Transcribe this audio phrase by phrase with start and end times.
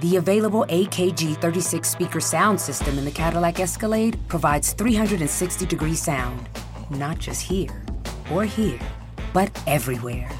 [0.00, 6.48] The available AKG 36 speaker sound system in the Cadillac Escalade provides 360 degree sound,
[6.88, 7.82] not just here
[8.32, 8.78] or here,
[9.32, 10.30] but everywhere.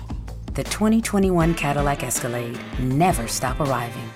[0.54, 4.08] The 2021 Cadillac Escalade never stop arriving.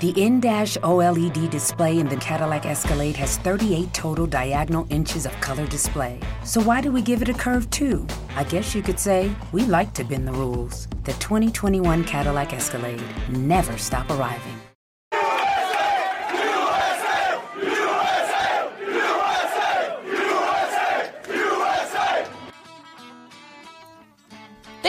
[0.00, 5.66] The in-dash OLED display in the Cadillac Escalade has 38 total diagonal inches of color
[5.68, 6.20] display.
[6.44, 8.06] So why do we give it a curve too?
[8.36, 10.86] I guess you could say we like to bend the rules.
[11.04, 14.61] The 2021 Cadillac Escalade never stop arriving.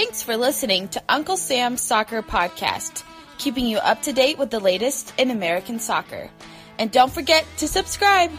[0.04, 3.06] Thanks for listening to Uncle Sam's Soccer Podcast
[3.38, 6.30] keeping you up to date with the latest in American soccer.
[6.78, 8.30] And don't forget to subscribe.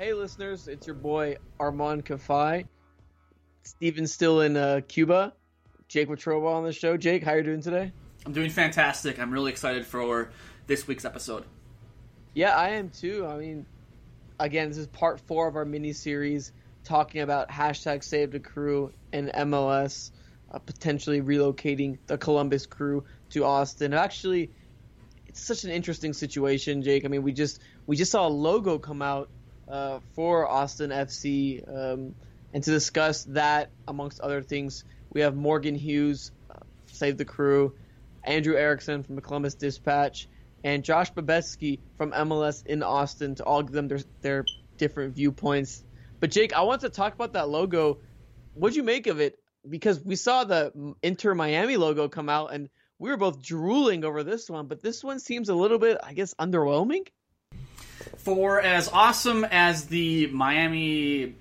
[0.00, 2.66] Hey, listeners, it's your boy Armand Kafai.
[3.62, 5.32] Steven's still in uh, Cuba.
[5.94, 6.96] Jake Watroba on the show.
[6.96, 7.92] Jake, how are you doing today?
[8.26, 9.20] I'm doing fantastic.
[9.20, 10.32] I'm really excited for
[10.66, 11.44] this week's episode.
[12.34, 13.24] Yeah, I am too.
[13.24, 13.64] I mean,
[14.40, 16.50] again, this is part four of our mini series
[16.82, 20.10] talking about hashtag Save the Crew and MLS
[20.50, 23.94] uh, potentially relocating the Columbus Crew to Austin.
[23.94, 24.50] Actually,
[25.28, 27.04] it's such an interesting situation, Jake.
[27.04, 29.28] I mean, we just we just saw a logo come out
[29.68, 32.16] uh, for Austin FC, um,
[32.52, 34.82] and to discuss that amongst other things,
[35.14, 37.74] we have Morgan Hughes, uh, Save the Crew,
[38.24, 40.28] Andrew Erickson from the Columbus Dispatch,
[40.62, 44.44] and Josh Babetsky from MLS in Austin to all give them their, their
[44.76, 45.84] different viewpoints.
[46.20, 47.98] But Jake, I want to talk about that logo.
[48.54, 49.38] What'd you make of it?
[49.68, 54.22] Because we saw the Inter Miami logo come out, and we were both drooling over
[54.22, 54.66] this one.
[54.66, 57.06] But this one seems a little bit, I guess, underwhelming.
[58.16, 61.34] For as awesome as the Miami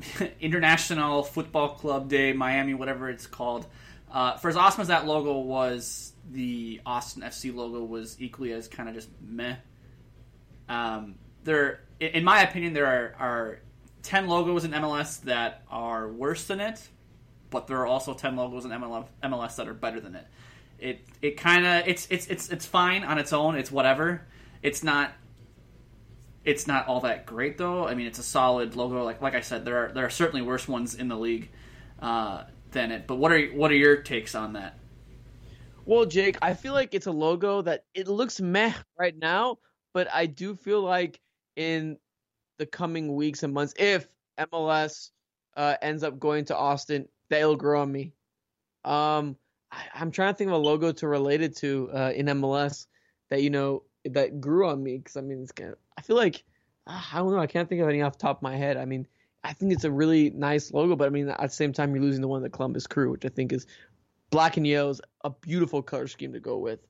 [0.40, 3.66] International Football Club Day, Miami, whatever it's called,
[4.10, 8.68] uh, for as awesome as that logo was, the Austin FC logo was equally as
[8.68, 9.56] kind of just meh.
[10.68, 13.60] Um, there, in my opinion, there are, are
[14.02, 16.88] ten logos in MLS that are worse than it,
[17.50, 20.26] but there are also ten logos in MLS, MLS that are better than it.
[20.78, 23.56] It it kind of it's it's it's it's fine on its own.
[23.56, 24.22] It's whatever.
[24.62, 25.12] It's not.
[26.48, 27.86] It's not all that great though.
[27.86, 29.04] I mean, it's a solid logo.
[29.04, 31.50] Like like I said, there are there are certainly worse ones in the league
[32.00, 33.06] uh, than it.
[33.06, 34.78] But what are what are your takes on that?
[35.84, 39.58] Well, Jake, I feel like it's a logo that it looks meh right now,
[39.92, 41.20] but I do feel like
[41.54, 41.98] in
[42.58, 45.10] the coming weeks and months, if MLS
[45.54, 48.14] uh, ends up going to Austin, that it'll grow on me.
[48.86, 49.36] Um,
[49.70, 52.86] I, am trying to think of a logo to relate it to uh, in MLS
[53.28, 56.16] that you know that grew on me because I mean, it's kind of, I feel
[56.16, 56.44] like
[56.86, 58.76] uh, I don't know, I can't think of any off the top of my head.
[58.76, 59.06] I mean,
[59.44, 62.02] I think it's a really nice logo, but I mean, at the same time, you're
[62.02, 63.66] losing the one of the Columbus Crew, which I think is
[64.30, 66.80] black and yellow is a beautiful color scheme to go with.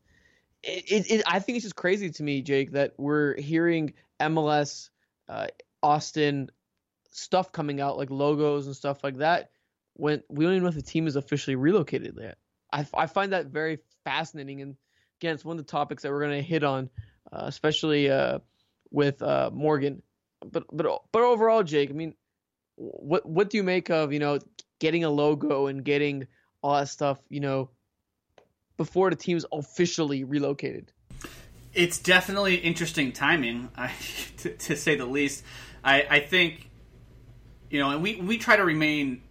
[0.63, 4.91] It, it, it, I think it's just crazy to me, Jake, that we're hearing MLS,
[5.29, 5.49] uh,
[5.83, 6.51] Austin
[7.11, 9.51] stuff coming out like logos and stuff like that
[9.95, 12.39] when we don't even know if the team is officially relocated yet.
[12.73, 14.77] I, I find that very fascinating, and
[15.21, 16.91] again, it's one of the topics that we're going to hit on,
[17.33, 18.39] uh, especially uh,
[18.91, 20.03] with uh, Morgan.
[20.45, 22.15] But but but overall, Jake, I mean,
[22.77, 24.39] what what do you make of you know
[24.79, 26.27] getting a logo and getting
[26.63, 27.71] all that stuff, you know,
[28.77, 30.93] before the team's officially relocated.
[31.75, 33.93] It's definitely interesting timing, I,
[34.39, 35.45] to, to, say the least.
[35.85, 36.71] I, I think,
[37.71, 39.23] you know, and we, we try to remain,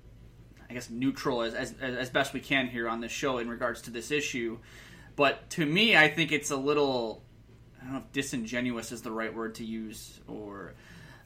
[0.70, 3.82] I guess, neutral as, as, as best we can here on this show in regards
[3.84, 4.60] to this issue.
[5.18, 7.26] But to me, I think it's a little,
[7.82, 10.76] I don't know if disingenuous is the right word to use, or,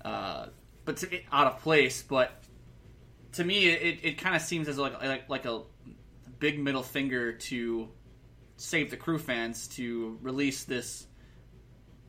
[0.04, 0.48] uh,
[0.86, 2.02] but to, out of place.
[2.02, 2.32] But
[3.34, 5.62] to me, it, it kind of seems as like, like like a
[6.40, 7.90] big middle finger to
[8.56, 11.06] save the crew fans to release this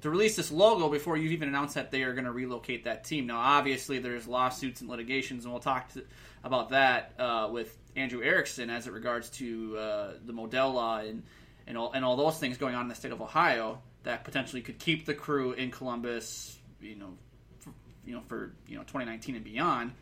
[0.03, 3.05] to release this logo before you've even announced that they are going to relocate that
[3.05, 3.27] team.
[3.27, 6.05] Now, obviously, there's lawsuits and litigations, and we'll talk to,
[6.45, 11.23] about that uh, with Andrew Erickson as it regards to uh, the Modell law and
[11.67, 14.63] and all and all those things going on in the state of Ohio that potentially
[14.63, 17.15] could keep the crew in Columbus, you know,
[17.61, 17.73] for,
[18.05, 19.93] you know for you know 2019 and beyond.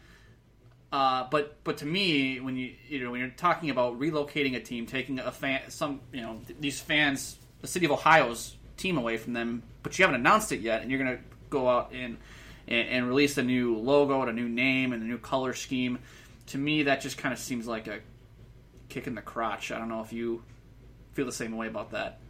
[0.93, 4.61] Uh, but but to me, when you you know when you're talking about relocating a
[4.61, 8.99] team, taking a fan, some you know th- these fans, the city of Ohio's team
[8.99, 12.17] away from them, but you haven't announced it yet, and you're gonna go out and
[12.67, 15.99] and, and release a new logo and a new name and a new color scheme.
[16.47, 18.01] To me, that just kind of seems like a
[18.89, 19.71] kick in the crotch.
[19.71, 20.43] I don't know if you
[21.12, 22.21] feel the same way about that.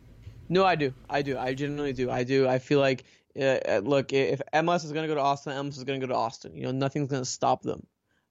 [0.48, 0.92] No, I do.
[1.08, 1.38] I do.
[1.38, 2.10] I genuinely do.
[2.10, 2.48] I do.
[2.48, 3.04] I feel like
[3.40, 6.12] uh, look, if MLS is going to go to Austin, MLS is going to go
[6.12, 6.54] to Austin.
[6.54, 7.86] You know, nothing's going to stop them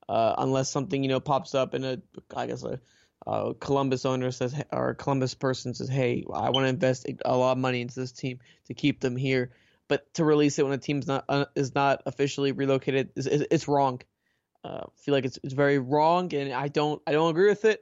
[0.09, 2.01] uh, unless something you know pops up in a,
[2.35, 2.79] I guess a,
[3.25, 7.53] a Columbus owner says or Columbus person says, hey, I want to invest a lot
[7.53, 9.51] of money into this team to keep them here,
[9.87, 13.67] but to release it when a team's not uh, is not officially relocated is it's
[13.67, 14.01] wrong.
[14.63, 17.63] Uh, I feel like it's it's very wrong, and I don't I don't agree with
[17.63, 17.81] it,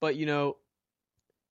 [0.00, 0.56] but you know,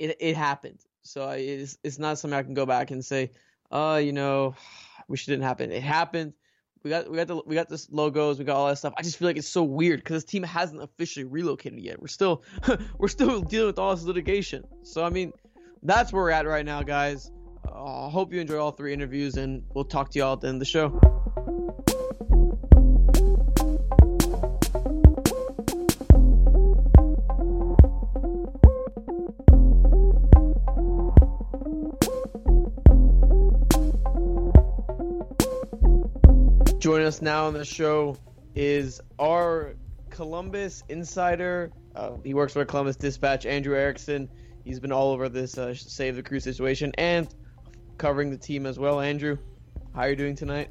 [0.04, 3.32] it it happened, so it's it's not something I can go back and say,
[3.72, 4.56] oh, you know,
[5.08, 5.72] wish it didn't happen.
[5.72, 6.34] It happened.
[6.84, 8.94] We got we got the we got this logos, we got all that stuff.
[8.98, 12.02] I just feel like it's so weird because this team hasn't officially relocated yet.
[12.02, 12.44] We're still
[12.98, 14.66] we're still dealing with all this litigation.
[14.84, 15.32] So I mean,
[15.82, 17.32] that's where we're at right now, guys.
[17.66, 20.48] I uh, hope you enjoy all three interviews, and we'll talk to y'all at the
[20.50, 21.00] end of the show.
[36.84, 38.18] Joining us now on the show
[38.56, 39.76] is our
[40.10, 41.72] Columbus insider.
[41.96, 44.30] Uh, he works for Columbus Dispatch, Andrew Erickson.
[44.66, 47.34] He's been all over this uh, save the crew situation and
[47.98, 49.00] covering the team as well.
[49.00, 49.38] Andrew,
[49.96, 50.70] how are you doing tonight?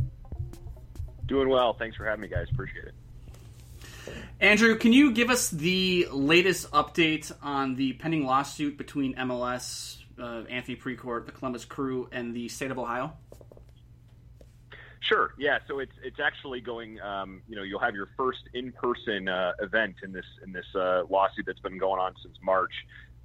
[1.25, 1.73] Doing well.
[1.73, 2.47] Thanks for having me, guys.
[2.53, 2.95] Appreciate it.
[4.39, 10.43] Andrew, can you give us the latest update on the pending lawsuit between MLS, uh,
[10.51, 13.15] Anthony Precourt, the Columbus Crew, and the state of Ohio?
[15.03, 15.35] Sure.
[15.37, 15.59] Yeah.
[15.67, 17.01] So it's it's actually going.
[17.01, 21.03] Um, you know, you'll have your first in-person uh, event in this in this uh,
[21.11, 22.73] lawsuit that's been going on since March.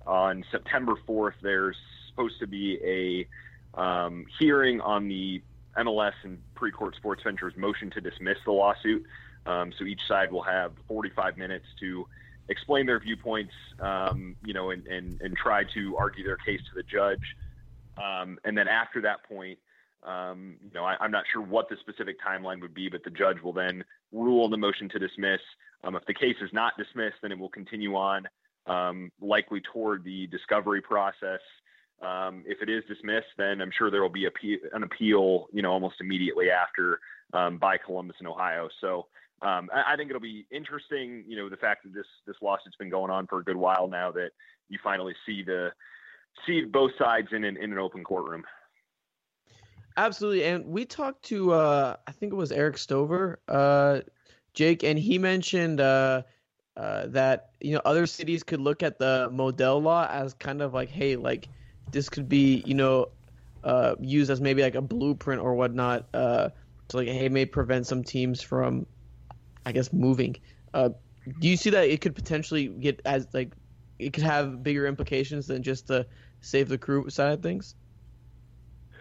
[0.07, 1.75] On September 4th, there's
[2.09, 5.41] supposed to be a um, hearing on the
[5.77, 9.05] MLS and Precourt Sports Ventures motion to dismiss the lawsuit.
[9.45, 12.07] Um, so each side will have 45 minutes to
[12.49, 16.75] explain their viewpoints, um, you know, and, and, and try to argue their case to
[16.75, 17.35] the judge.
[17.97, 19.59] Um, and then after that point,
[20.03, 23.09] um, you know, I, am not sure what the specific timeline would be, but the
[23.09, 25.41] judge will then rule the motion to dismiss.
[25.83, 28.27] Um, if the case is not dismissed, then it will continue on,
[28.67, 31.41] um, likely toward the discovery process.
[32.01, 34.27] Um, if it is dismissed, then I'm sure there will be
[34.71, 36.99] an appeal, you know, almost immediately after
[37.33, 38.69] um, by Columbus and Ohio.
[38.81, 39.07] So
[39.41, 42.75] um, I, I, think it'll be interesting, you know, the fact that this this lawsuit's
[42.77, 44.29] been going on for a good while now that
[44.69, 45.71] you finally see the
[46.45, 48.43] see both sides in an in an open courtroom.
[49.97, 54.01] Absolutely, and we talked to uh, I think it was Eric Stover, uh,
[54.53, 56.21] Jake, and he mentioned uh,
[56.75, 60.73] uh, that you know other cities could look at the Modell law as kind of
[60.73, 61.49] like, hey, like
[61.91, 63.07] this could be you know
[63.63, 66.49] uh, used as maybe like a blueprint or whatnot uh,
[66.89, 68.85] to like, hey, may prevent some teams from,
[69.65, 70.37] I guess, moving.
[71.39, 73.53] Do you see that it could potentially get as like
[73.99, 76.07] it could have bigger implications than just the
[76.41, 77.75] save the crew side of things?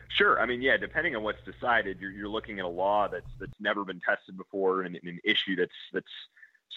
[0.09, 0.41] Sure.
[0.41, 0.77] I mean, yeah.
[0.77, 4.37] Depending on what's decided, you're, you're looking at a law that's that's never been tested
[4.37, 6.07] before, and, and an issue that's that's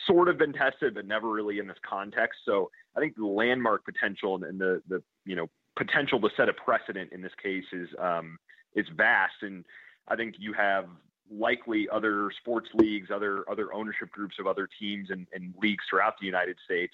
[0.07, 2.39] sort of been tested, but never really in this context.
[2.45, 6.53] So I think the landmark potential and the the you know potential to set a
[6.53, 8.37] precedent in this case is um,
[8.75, 9.65] is vast, and
[10.07, 10.87] I think you have
[11.31, 16.19] likely other sports leagues, other other ownership groups of other teams and, and leagues throughout
[16.19, 16.93] the United States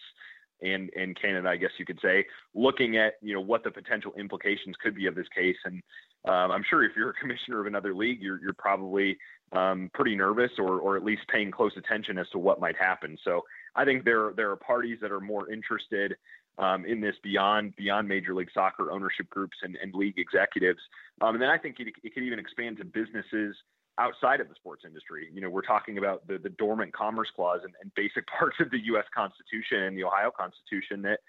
[0.62, 4.14] and and Canada, I guess you could say, looking at you know what the potential
[4.18, 5.58] implications could be of this case.
[5.66, 5.82] And
[6.28, 9.18] um, I'm sure if you're a commissioner of another league, you're you're probably
[9.52, 13.18] um, pretty nervous or or at least paying close attention as to what might happen.
[13.24, 13.42] So
[13.76, 16.16] I think there there are parties that are more interested.
[16.58, 20.80] Um, in this beyond beyond Major League Soccer ownership groups and, and league executives,
[21.20, 23.58] um, and then I think it, it could even expand to businesses
[23.98, 25.28] outside of the sports industry.
[25.34, 28.72] You know, we're talking about the, the dormant commerce clause and, and basic parts of
[28.72, 29.06] the U.S.
[29.14, 31.20] Constitution and the Ohio Constitution that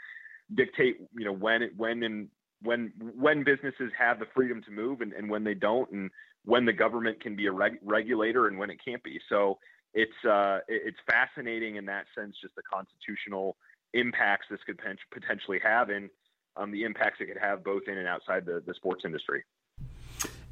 [0.55, 2.29] dictate, you know, when when and
[2.63, 6.11] when when businesses have the freedom to move and, and when they don't, and
[6.45, 9.21] when the government can be a reg- regulator and when it can't be.
[9.29, 9.59] So
[9.95, 13.57] it's uh, it's fascinating in that sense, just the constitutional
[13.95, 14.79] impacts this could
[15.13, 16.11] potentially have, and
[16.57, 19.45] um, the impacts it could have both in and outside the, the sports industry.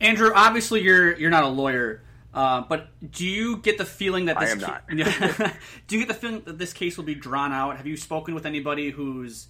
[0.01, 4.39] Andrew, obviously you're you're not a lawyer, uh, but do you get the feeling that
[4.41, 4.89] this I am not.
[5.87, 7.77] do you get the feeling that this case will be drawn out?
[7.77, 9.49] Have you spoken with anybody who's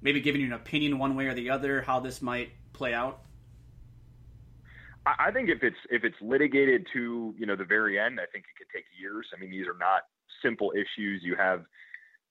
[0.00, 3.20] maybe giving you an opinion one way or the other how this might play out?
[5.06, 8.46] I think if it's if it's litigated to you know the very end, I think
[8.50, 9.26] it could take years.
[9.34, 10.02] I mean, these are not
[10.42, 11.22] simple issues.
[11.22, 11.64] You have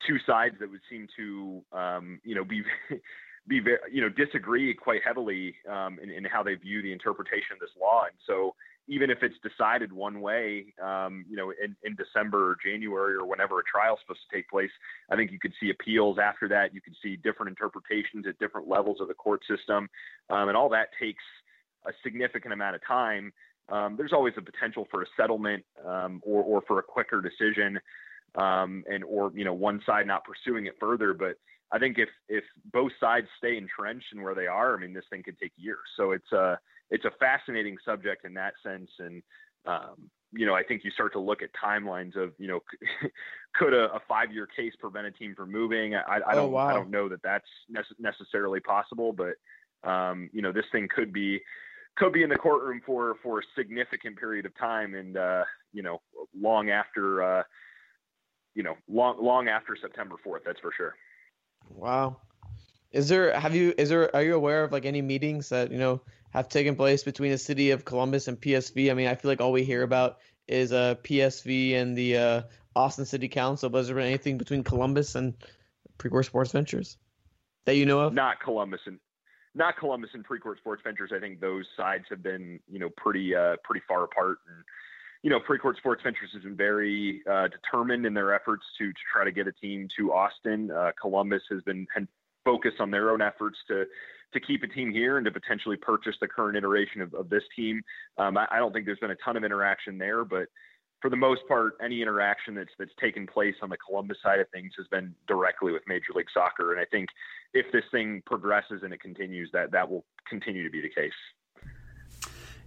[0.06, 2.64] two sides that would seem to um, you know be
[3.48, 7.54] be very, you know disagree quite heavily um, in, in, how they view the interpretation
[7.54, 8.04] of this law.
[8.04, 8.56] And so
[8.88, 13.26] even if it's decided one way, um, you know, in, in December or January or
[13.26, 14.70] whenever a trial is supposed to take place,
[15.10, 16.74] I think you could see appeals after that.
[16.74, 19.90] You could see different interpretations at different levels of the court system,
[20.30, 21.24] um, and all that takes
[21.88, 23.34] a significant amount of time.
[23.70, 27.80] um, there's always a potential for a settlement um, or, or for a quicker decision,
[28.36, 31.14] um, and or you know one side not pursuing it further.
[31.14, 31.38] But
[31.72, 35.06] I think if if both sides stay entrenched and where they are, I mean, this
[35.10, 35.80] thing could take years.
[35.98, 39.24] So it's a it's a fascinating subject in that sense, and
[39.66, 42.60] um, you know, I think you start to look at timelines of, you know,
[43.56, 45.96] could a, a five-year case prevent a team from moving?
[45.96, 46.68] I, I oh, don't, wow.
[46.68, 47.48] I don't know that that's
[48.00, 49.36] necessarily possible, but
[49.90, 51.40] um, you know, this thing could be
[51.96, 55.44] could be in the courtroom for for a significant period of time, and uh,
[55.74, 56.02] you know,
[56.38, 57.44] long after uh,
[58.56, 60.42] you know, long long after September fourth.
[60.46, 60.96] That's for sure.
[61.70, 62.18] Wow.
[62.92, 65.78] Is there have you is there are you aware of like any meetings that you
[65.78, 68.90] know have taken place between the city of Columbus and PSV?
[68.90, 72.42] I mean, I feel like all we hear about is uh PSV and the uh,
[72.76, 73.70] Austin City Council.
[73.70, 75.34] But has there been anything between Columbus and
[75.98, 76.98] Precourt Sports Ventures
[77.66, 78.14] that you know of?
[78.14, 79.00] Not Columbus and
[79.56, 81.12] not Columbus and Precourt Sports Ventures.
[81.16, 84.38] I think those sides have been, you know, pretty uh, pretty far apart.
[84.48, 84.64] And
[85.26, 89.00] you know, Precourt Sports Ventures has been very uh, determined in their efforts to to
[89.12, 90.70] try to get a team to Austin.
[90.70, 91.88] Uh, Columbus has been
[92.46, 93.86] focused on their own efforts to
[94.34, 97.42] to keep a team here and to potentially purchase the current iteration of, of this
[97.56, 97.82] team.
[98.20, 100.48] Um, I, I, don't think there's been a ton of interaction there, but
[101.02, 104.48] for the most part, any interaction that's that's taken place on the Columbus side of
[104.54, 107.10] things has been directly with Major League Soccer, and I think
[107.56, 111.18] if this thing progresses and it continues, that that will continue to be the case.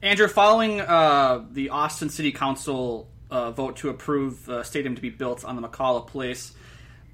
[0.00, 5.10] Andrew, following uh, the Austin City Council uh, vote to approve the stadium to be
[5.10, 6.52] built on the McKalla Place,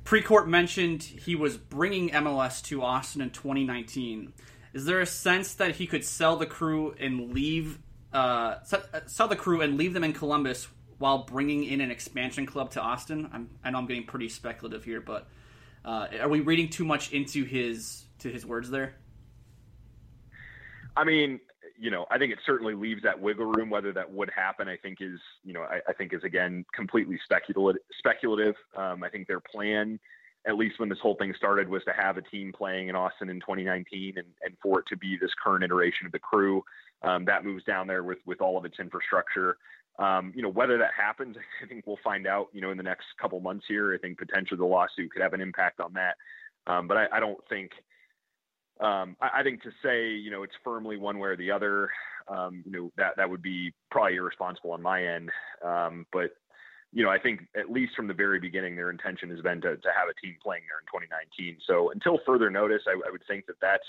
[0.04, 4.34] Precourt mentioned he was bringing MLS to Austin in 2019.
[4.74, 7.78] Is there a sense that he could sell the crew and leave,
[8.12, 8.56] uh,
[9.06, 12.82] sell the crew and leave them in Columbus while bringing in an expansion club to
[12.82, 13.30] Austin?
[13.32, 15.26] I'm, i know I'm getting pretty speculative here, but
[15.86, 18.96] uh, are we reading too much into his to his words there?
[20.96, 21.40] I mean,
[21.78, 23.70] you know, I think it certainly leaves that wiggle room.
[23.70, 27.18] Whether that would happen, I think is, you know, I, I think is again completely
[27.24, 27.82] speculative.
[27.98, 28.54] Speculative.
[28.76, 29.98] Um, I think their plan,
[30.46, 33.28] at least when this whole thing started, was to have a team playing in Austin
[33.28, 36.62] in 2019, and, and for it to be this current iteration of the crew
[37.02, 39.58] um, that moves down there with with all of its infrastructure.
[39.98, 42.82] Um, you know, whether that happens, I think we'll find out, you know, in the
[42.82, 43.94] next couple months here.
[43.94, 46.16] I think potentially the lawsuit could have an impact on that.
[46.66, 47.72] Um, but I, I, don't think,
[48.80, 51.90] um, I, I, think to say, you know, it's firmly one way or the other,
[52.28, 55.30] um, you know, that, that would be probably irresponsible on my end.
[55.64, 56.30] Um, but,
[56.92, 59.76] you know, I think at least from the very beginning, their intention has been to,
[59.76, 61.58] to have a team playing there in 2019.
[61.66, 63.86] So until further notice, I, I would think that that's,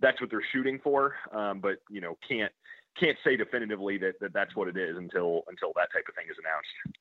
[0.00, 1.14] that's what they're shooting for.
[1.32, 2.52] Um, but, you know, can't,
[2.98, 6.26] can't say definitively that, that that's what it is until until that type of thing
[6.30, 6.98] is announced.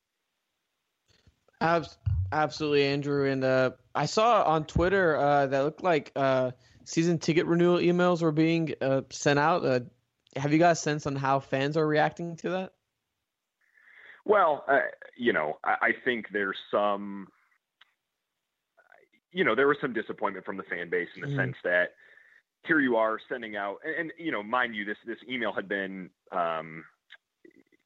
[2.31, 3.29] absolutely, Andrew.
[3.29, 6.51] And uh, I saw on Twitter uh, that looked like uh,
[6.85, 9.65] season ticket renewal emails were being uh, sent out.
[9.65, 9.79] Uh,
[10.35, 12.73] have you guys sense on how fans are reacting to that?
[14.25, 14.79] Well, uh,
[15.17, 17.27] you know, I, I think there's some,
[19.31, 21.35] you know, there was some disappointment from the fan base in the mm.
[21.35, 21.89] sense that
[22.65, 25.67] here you are sending out, and, and, you know, mind you, this this email had
[25.67, 26.83] been, um,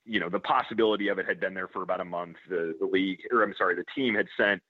[0.06, 2.38] you know, the possibility of it had been there for about a month.
[2.50, 4.62] The the league, or I'm sorry, the team had sent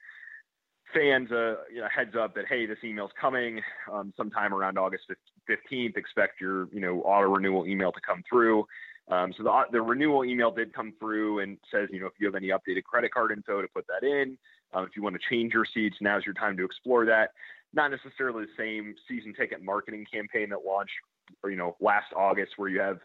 [0.94, 5.04] fans a you know, heads up that hey, this email's coming um, sometime around August
[5.50, 5.98] 15th.
[5.98, 8.66] Expect your you know auto renewal email to come through.
[9.10, 12.26] Um, so the the renewal email did come through and says you know if you
[12.26, 14.38] have any updated credit card info to put that in.
[14.72, 17.32] Um, if you want to change your seats, now's your time to explore that
[17.74, 20.94] not necessarily the same season ticket marketing campaign that launched,
[21.44, 23.00] or, you know, last August, where you have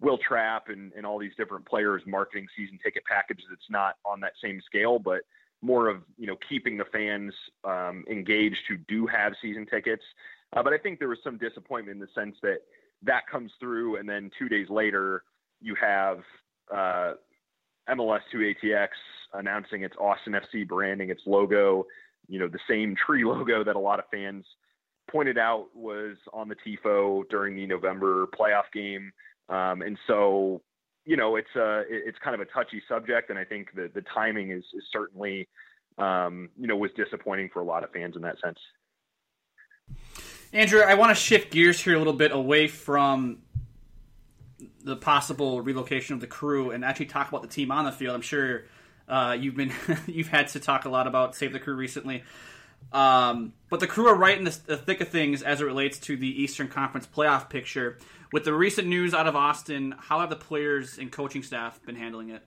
[0.00, 3.46] Will Trapp and, and all these different players marketing season ticket packages.
[3.52, 5.20] It's not on that same scale, but
[5.62, 7.32] more of you know keeping the fans
[7.64, 10.02] um, engaged who do have season tickets.
[10.54, 12.58] Uh, but I think there was some disappointment in the sense that
[13.02, 15.24] that comes through, and then two days later
[15.60, 16.18] you have
[16.74, 17.14] uh,
[17.88, 18.88] MLS 2 ATX
[19.34, 21.86] announcing its Austin FC branding, its logo,
[22.28, 24.44] you know, the same tree logo that a lot of fans
[25.10, 29.12] pointed out was on the TIFO during the November playoff game.
[29.48, 30.62] Um, and so,
[31.04, 33.30] you know, it's a, uh, it's kind of a touchy subject.
[33.30, 35.48] And I think the the timing is, is certainly,
[35.98, 38.58] um, you know, was disappointing for a lot of fans in that sense.
[40.52, 43.38] Andrew, I want to shift gears here a little bit away from
[44.84, 48.14] the possible relocation of the crew and actually talk about the team on the field.
[48.14, 48.64] I'm sure
[49.08, 49.72] uh, you've been
[50.06, 52.22] you've had to talk a lot about Save the Crew recently.
[52.90, 55.98] Um, but the crew are right in the, the, thick of things as it relates
[56.00, 57.98] to the Eastern Conference playoff picture.
[58.32, 61.96] With the recent news out of Austin, how have the players and coaching staff been
[61.96, 62.42] handling it?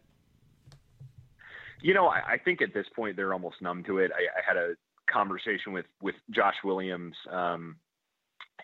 [1.82, 4.12] You know, I, I think at this point they're almost numb to it.
[4.13, 4.74] I, I had a
[5.12, 7.75] conversation with with Josh Williams um,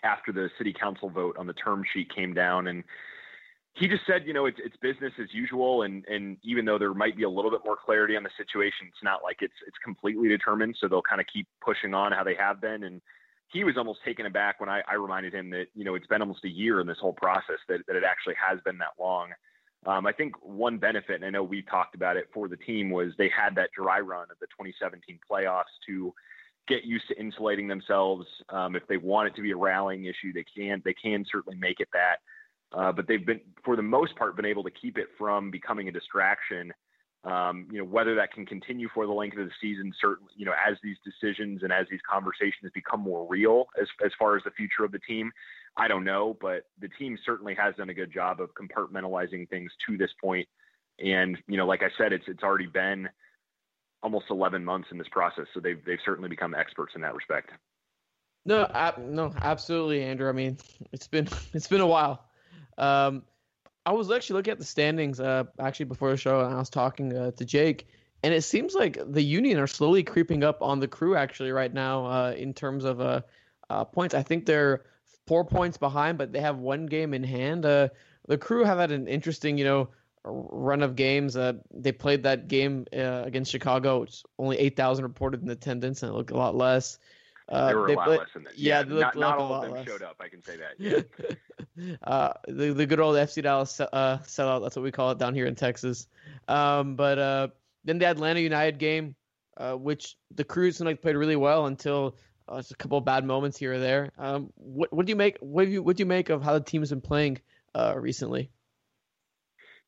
[0.02, 2.84] after the city council vote on the term sheet came down, and
[3.74, 6.92] he just said, you know, it's it's business as usual, and and even though there
[6.92, 9.76] might be a little bit more clarity on the situation, it's not like it's it's
[9.82, 10.76] completely determined.
[10.78, 12.84] So they'll kind of keep pushing on how they have been.
[12.84, 13.00] And
[13.48, 16.20] he was almost taken aback when I, I reminded him that you know it's been
[16.20, 19.30] almost a year in this whole process that that it actually has been that long.
[19.86, 22.90] Um, I think one benefit, and I know we talked about it for the team,
[22.90, 26.14] was they had that dry run of the 2017 playoffs to
[26.68, 28.26] get used to insulating themselves.
[28.48, 31.58] Um, if they want it to be a rallying issue, they can they can certainly
[31.58, 32.16] make it that.
[32.74, 35.88] Uh, but they've been, for the most part, been able to keep it from becoming
[35.88, 36.72] a distraction.
[37.24, 40.44] Um, you know, whether that can continue for the length of the season, certainly, you
[40.44, 44.42] know, as these decisions and as these conversations become more real as, as far as
[44.44, 45.30] the future of the team,
[45.76, 49.70] I don't know, but the team certainly has done a good job of compartmentalizing things
[49.88, 50.48] to this point.
[50.98, 53.08] And, you know, like I said, it's, it's already been
[54.02, 55.46] almost 11 months in this process.
[55.54, 57.50] So they've, they've certainly become experts in that respect.
[58.44, 60.28] No, I, no, absolutely, Andrew.
[60.28, 60.58] I mean,
[60.92, 62.24] it's been, it's been a while.
[62.78, 63.22] Um,
[63.84, 66.70] I was actually looking at the standings uh, actually before the show, and I was
[66.70, 67.88] talking uh, to Jake,
[68.22, 71.72] and it seems like the Union are slowly creeping up on the Crew actually right
[71.72, 73.22] now uh, in terms of uh,
[73.70, 74.14] uh, points.
[74.14, 74.84] I think they're
[75.26, 77.66] four points behind, but they have one game in hand.
[77.66, 77.88] Uh,
[78.28, 79.88] the Crew have had an interesting, you know,
[80.24, 81.36] run of games.
[81.36, 86.12] Uh they played that game against Chicago, which only eight thousand reported in attendance, and
[86.12, 87.00] it looked a lot less.
[87.48, 88.56] Uh, they were a lot less than that.
[88.56, 89.86] Yeah, yeah not, not all of them less.
[89.86, 90.16] showed up.
[90.20, 90.74] I can say that.
[90.78, 91.34] Yeah.
[92.02, 94.62] Uh, the the good old FC Dallas uh, sellout.
[94.62, 96.06] That's what we call it down here in Texas.
[96.48, 97.48] Um, but uh,
[97.84, 99.14] then the Atlanta United game,
[99.56, 102.16] uh, which the Crews like played really well until
[102.48, 104.10] uh, just a couple of bad moments here or there.
[104.18, 105.38] Um, what what do you make?
[105.40, 107.40] What do you what do you make of how the team has been playing
[107.74, 108.50] uh, recently?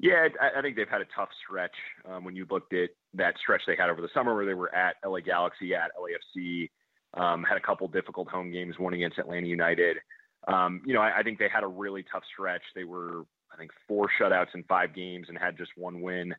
[0.01, 1.77] Yeah, I, I think they've had a tough stretch.
[2.05, 4.75] Um, when you looked at that stretch they had over the summer, where they were
[4.75, 6.71] at LA Galaxy, at LAFC.
[7.15, 9.99] Um, had a couple difficult home games, one against Atlanta United.
[10.49, 12.63] Um, you know, I, I, think they had a really tough stretch.
[12.75, 13.23] They were,
[13.53, 16.35] I think, four shutouts in five games and had just one win.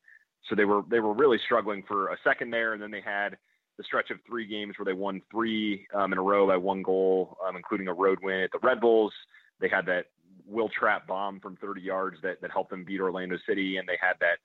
[0.47, 3.37] So they were they were really struggling for a second there, and then they had
[3.77, 6.83] the stretch of three games where they won three um, in a row by one
[6.83, 9.11] goal, um, including a road win at the Red Bulls.
[9.59, 10.05] They had that
[10.45, 13.97] Will Trapp bomb from 30 yards that that helped them beat Orlando City, and they
[13.99, 14.37] had that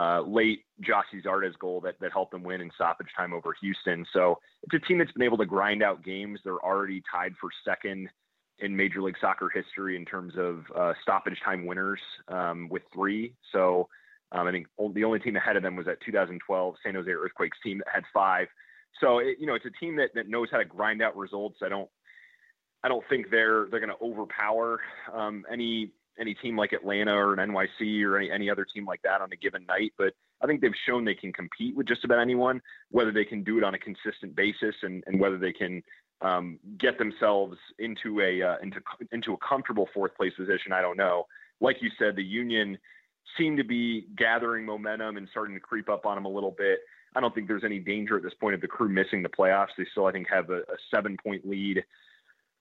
[0.00, 4.06] uh, late Gyasi Zardes goal that, that helped them win in stoppage time over Houston.
[4.12, 6.40] So it's a team that's been able to grind out games.
[6.44, 8.08] They're already tied for second
[8.62, 13.34] in Major League Soccer history in terms of uh, stoppage time winners um, with three.
[13.52, 13.88] So
[14.30, 17.58] um, I think the only team ahead of them was that 2012 San Jose Earthquakes
[17.62, 18.46] team that had five.
[19.00, 21.58] So it, you know it's a team that, that knows how to grind out results.
[21.62, 21.88] I don't
[22.82, 24.80] I don't think they're they're going to overpower
[25.12, 29.00] um, any any team like Atlanta or an NYC or any, any other team like
[29.02, 29.92] that on a given night.
[29.96, 33.42] But I think they've shown they can compete with just about anyone, whether they can
[33.42, 35.82] do it on a consistent basis and, and whether they can
[36.22, 38.80] um, get themselves into a uh, into
[39.10, 40.72] into a comfortable fourth place position.
[40.72, 41.26] I don't know.
[41.60, 42.78] Like you said, the Union
[43.36, 46.80] seem to be gathering momentum and starting to creep up on them a little bit.
[47.14, 49.68] I don't think there's any danger at this point of the crew missing the playoffs.
[49.76, 51.84] They still, I think, have a, a seven point lead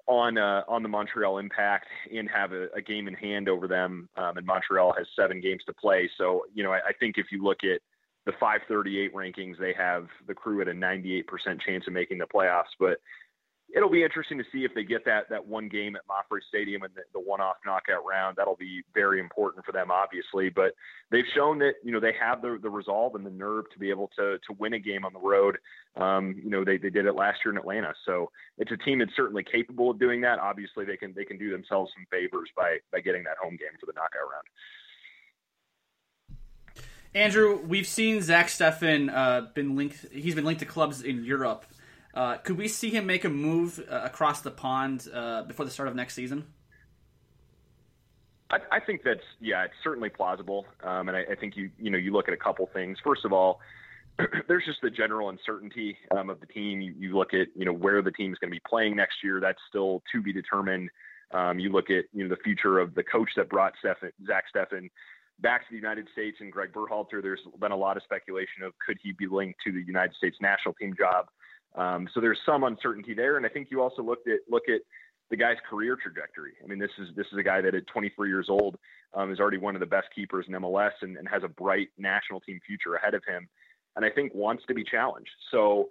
[0.08, 4.10] on uh, on the Montreal Impact and have a, a game in hand over them.
[4.17, 6.10] Um, and Montreal has seven games to play.
[6.17, 7.82] So you know, I, I, think if you look at
[8.26, 11.24] the 538 rankings, they have the crew at a 98%
[11.65, 12.74] chance of making the playoffs.
[12.80, 13.00] But
[13.76, 16.84] it'll be interesting to see if they get that that one game at MAPFRE Stadium
[16.84, 18.36] and the, the one-off knockout round.
[18.38, 20.50] That'll be very important for them, obviously.
[20.50, 20.74] But
[21.10, 23.90] they've shown that you know they have the the resolve and the nerve to be
[23.90, 25.58] able to to win a game on the road.
[25.96, 29.00] Um, you know they, they did it last year in Atlanta, so it's a team
[29.00, 30.40] that's certainly capable of doing that.
[30.40, 33.76] Obviously, they can they can do themselves some favors by by getting that home game
[33.80, 34.48] for the knockout round.
[37.14, 40.06] Andrew, we've seen Zach Steffen uh, been linked.
[40.14, 41.66] He's been linked to clubs in Europe.
[42.13, 45.71] Uh, could we see him make a move uh, across the pond uh, before the
[45.71, 46.45] start of next season?
[48.50, 51.89] I, I think that's yeah, it's certainly plausible, um, and I, I, think you you
[51.89, 52.97] know you look at a couple things.
[53.04, 53.62] First of all,
[54.47, 56.82] there's just the general uncertainty um, of the team.
[56.82, 59.39] You, you, look at you know where the team's going to be playing next year.
[59.39, 60.89] That's still to be determined.
[61.34, 64.89] Um, you look at you know the future of the coach that brought Zach Steffen
[65.39, 67.21] back to the United States and Greg Berhalter.
[67.21, 70.38] There's been a lot of speculation of could he be linked to the United States
[70.41, 71.28] national team job.
[71.76, 74.82] Um, so there's some uncertainty there, and I think you also looked at look at
[75.30, 76.54] the guy's career trajectory.
[76.64, 78.78] I mean, this is this is a guy that at 23 years old
[79.14, 81.88] um, is already one of the best keepers in MLS and, and, has a bright
[81.98, 83.48] national team future ahead of him,
[83.96, 85.32] and I think wants to be challenged.
[85.50, 85.88] So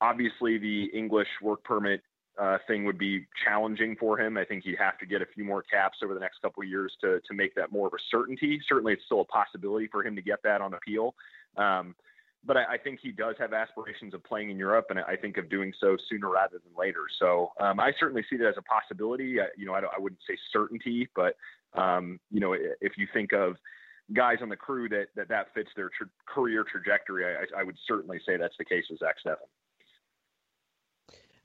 [0.00, 2.02] obviously, the English work permit
[2.40, 4.36] uh, thing would be challenging for him.
[4.36, 6.68] I think he'd have to get a few more caps over the next couple of
[6.68, 8.60] years to to make that more of a certainty.
[8.68, 11.16] Certainly, it's still a possibility for him to get that on appeal.
[11.56, 11.96] Um,
[12.46, 15.36] but I, I, think he does have aspirations of playing in Europe, and I think
[15.36, 17.02] of doing so sooner rather than later.
[17.18, 19.40] So um, I certainly see that as a possibility.
[19.40, 21.36] Uh, you know, I, I, wouldn't say certainty, but
[21.74, 23.56] um, you know, if you think of
[24.14, 27.76] guys on the crew that that, that fits their tra- career trajectory, I, I, would
[27.86, 29.36] certainly say that's the case with Zach Steffen.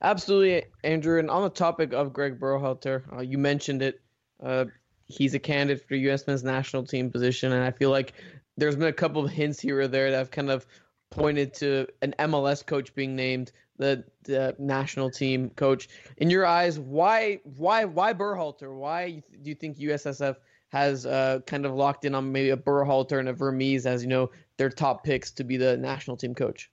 [0.02, 1.20] Absolutely, Andrew.
[1.20, 4.02] And on the topic of Greg Berhalter, uh, you mentioned it.
[4.44, 4.66] Uh,
[5.06, 6.26] he's a candidate for U.S.
[6.26, 8.14] men's national team position, and I feel like
[8.58, 10.66] there's been a couple of hints here or there that have kind of
[11.12, 15.90] pointed to an MLS coach being named the, the national team coach.
[16.18, 18.76] In your eyes, why why why Berhalter?
[18.76, 20.38] Why do you think USSF
[20.70, 24.10] has uh, kind of locked in on maybe a Berhalter and a Vermes as you
[24.10, 26.72] know their top picks to be the national team coach?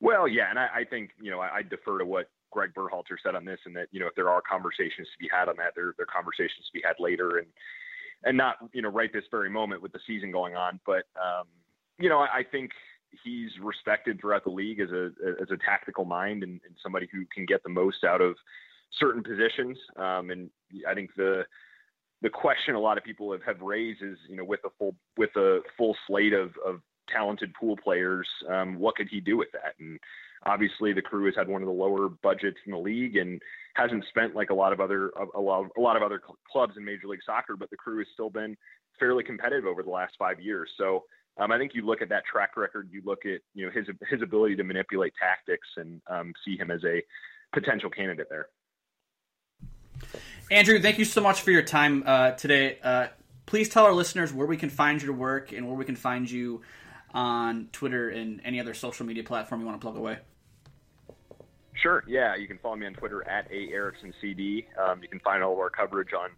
[0.00, 3.16] Well, yeah, and I, I think you know I, I, defer to what Greg Berhalter
[3.22, 5.56] said on this, and that you know if there are conversations to be had on
[5.56, 7.48] that, there there are conversations to be had later, and
[8.24, 10.78] and not you know right this very moment with the season going on.
[10.86, 11.46] But um,
[11.98, 12.70] you know I, I think
[13.24, 17.24] he's respected throughout the league as a as a tactical mind and, and somebody who
[17.34, 18.36] can get the most out of
[18.98, 19.78] certain positions.
[19.96, 20.50] Um, and
[20.88, 21.44] I think the
[22.22, 24.94] the question a lot of people have, have raised is, you know, with a full
[25.16, 26.80] with a full slate of, of
[27.12, 29.74] talented pool players, um, what could he do with that?
[29.78, 29.98] And
[30.46, 33.40] obviously, the crew has had one of the lower budgets in the league and
[33.74, 36.84] hasn't spent like a lot of other a, lot a lot of other clubs in
[36.84, 38.56] Major League Soccer, but the crew has still been
[38.98, 40.68] fairly competitive over the last five years.
[40.76, 41.04] So
[41.38, 43.86] um, I think you look at that track record, you look at you know his
[44.10, 47.02] his ability to manipulate tactics, and um, see him as a
[47.52, 48.48] potential candidate there.
[50.50, 52.78] Andrew, thank you so much for your time uh, today.
[52.82, 53.08] Uh,
[53.46, 56.30] please tell our listeners where we can find your work and where we can find
[56.30, 56.62] you
[57.12, 60.18] on Twitter and any other social media platform you want to plug away.
[61.74, 62.04] Sure.
[62.08, 64.66] Yeah, you can follow me on Twitter at a Erickson CD.
[64.78, 66.30] Um, you can find all of our coverage on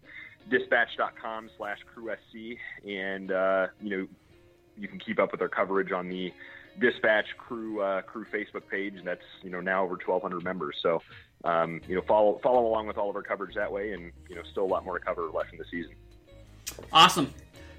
[0.51, 4.09] dispatch.com slash crewsc and uh, you know
[4.76, 6.33] you can keep up with our coverage on the
[6.78, 10.76] Dispatch Crew uh, Crew Facebook page, and that's you know now over 1,200 members.
[10.83, 11.02] So
[11.44, 14.37] um, you know follow follow along with all of our coverage that way, and you
[14.37, 15.92] know still a lot more to cover left in the season.
[16.92, 17.33] Awesome.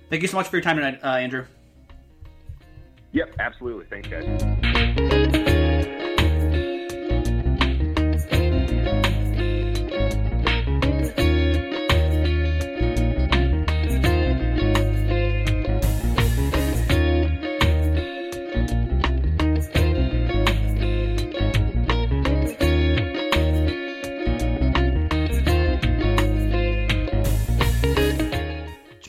[0.10, 1.46] Thank you so much for your time tonight, uh, Andrew.
[3.14, 3.86] Yep, absolutely.
[3.86, 5.11] Thanks, guys.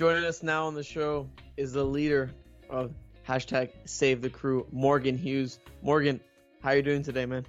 [0.08, 2.30] Us now on the show is the leader
[2.68, 2.92] of
[3.26, 5.58] hashtag Save the Crew, Morgan Hughes.
[5.82, 6.20] Morgan,
[6.62, 7.46] how are you doing today, man?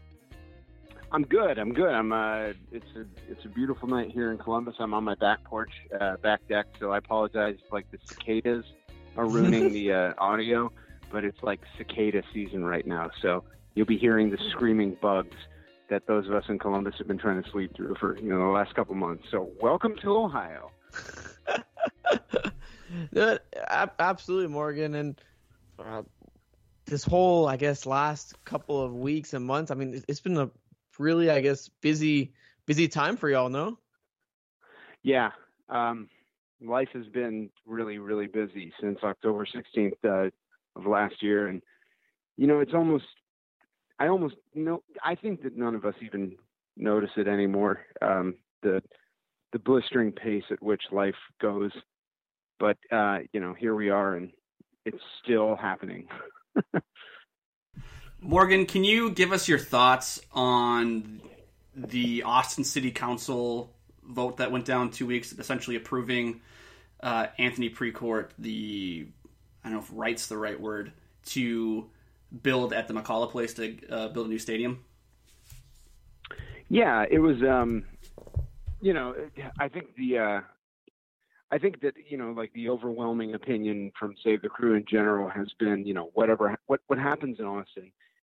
[1.11, 1.57] I'm good.
[1.57, 1.89] I'm good.
[1.89, 2.11] I'm.
[2.11, 4.75] Uh, it's a it's a beautiful night here in Columbus.
[4.79, 6.67] I'm on my back porch, uh, back deck.
[6.79, 8.65] So I apologize if like the cicadas
[9.17, 10.71] are ruining the uh, audio,
[11.11, 13.09] but it's like cicada season right now.
[13.21, 13.43] So
[13.75, 15.37] you'll be hearing the screaming bugs
[15.89, 18.39] that those of us in Columbus have been trying to sleep through for you know
[18.39, 19.25] the last couple months.
[19.31, 20.71] So welcome to Ohio.
[23.99, 24.95] absolutely, Morgan.
[24.95, 25.21] And
[25.79, 26.03] uh,
[26.85, 30.49] this whole, I guess, last couple of weeks and months, I mean, it's been a
[30.99, 32.33] really, I guess, busy,
[32.65, 33.77] busy time for y'all, no?
[35.01, 35.31] Yeah.
[35.69, 36.09] Um,
[36.61, 40.29] life has been really, really busy since October 16th uh,
[40.75, 41.47] of last year.
[41.47, 41.61] And,
[42.37, 43.05] you know, it's almost,
[43.99, 46.35] I almost, you know, I think that none of us even
[46.75, 47.85] notice it anymore.
[48.01, 48.81] Um, the,
[49.53, 51.71] the blistering pace at which life goes
[52.63, 54.31] but uh, you know, here we are, and
[54.85, 56.07] it's still happening.
[58.21, 61.21] Morgan, can you give us your thoughts on
[61.75, 66.39] the Austin City Council vote that went down two weeks, essentially approving
[67.01, 69.07] uh, Anthony Precourt the
[69.63, 70.93] I don't know if "right's" the right word
[71.25, 71.89] to
[72.43, 74.85] build at the McKalla Place to uh, build a new stadium?
[76.69, 77.43] Yeah, it was.
[77.43, 77.83] Um,
[78.83, 79.15] you know,
[79.59, 80.41] I think the uh,
[81.51, 85.29] I think that you know, like the overwhelming opinion from Save the Crew in general
[85.29, 87.91] has been, you know, whatever what what happens in Austin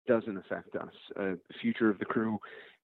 [0.08, 0.93] doesn't affect us.
[1.19, 2.38] Uh, the future of the crew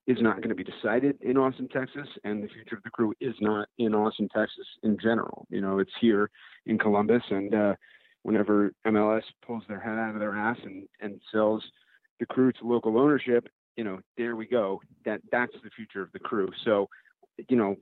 [0.08, 3.13] is not going to be decided in Austin, Texas, and the future of the crew
[3.21, 5.45] is not in Austin, Texas in general.
[5.52, 6.32] You know, it's here
[6.65, 7.76] in Columbus, and uh,
[8.24, 11.63] whenever MLS pulls their head out of their ass and and sells
[12.19, 14.82] the crew to local ownership, you know, there we go.
[15.06, 16.50] That that's the future of the crew.
[16.65, 16.88] So,
[17.50, 17.76] you know,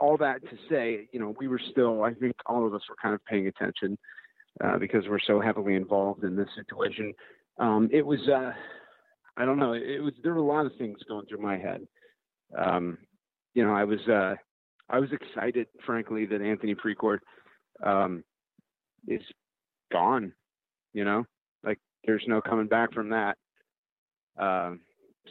[0.00, 2.96] all that to say, you know, we were still, I think all of us were
[3.00, 3.96] kind of paying attention
[4.62, 7.12] uh, because we're so heavily involved in this situation.
[7.58, 8.52] Um, it was, uh,
[9.36, 11.86] I don't know, it was, there were a lot of things going through my head.
[12.56, 12.98] Um,
[13.54, 14.34] you know, I was, uh,
[14.88, 17.18] I was excited, frankly, that Anthony Precourt
[17.84, 18.22] um,
[19.08, 19.22] is
[19.92, 20.32] gone,
[20.92, 21.24] you know,
[21.64, 23.36] like there's no coming back from that.
[24.38, 24.80] Um,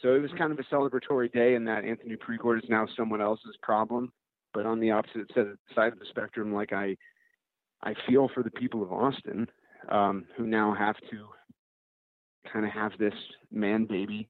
[0.01, 3.21] so it was kind of a celebratory day in that Anthony Precourt is now someone
[3.21, 4.11] else's problem
[4.55, 5.29] but on the opposite
[5.75, 6.95] side of the spectrum, like I,
[7.83, 9.47] I feel for the people of Austin
[9.91, 11.27] um, who now have to
[12.51, 13.13] kind of have this
[13.51, 14.29] man baby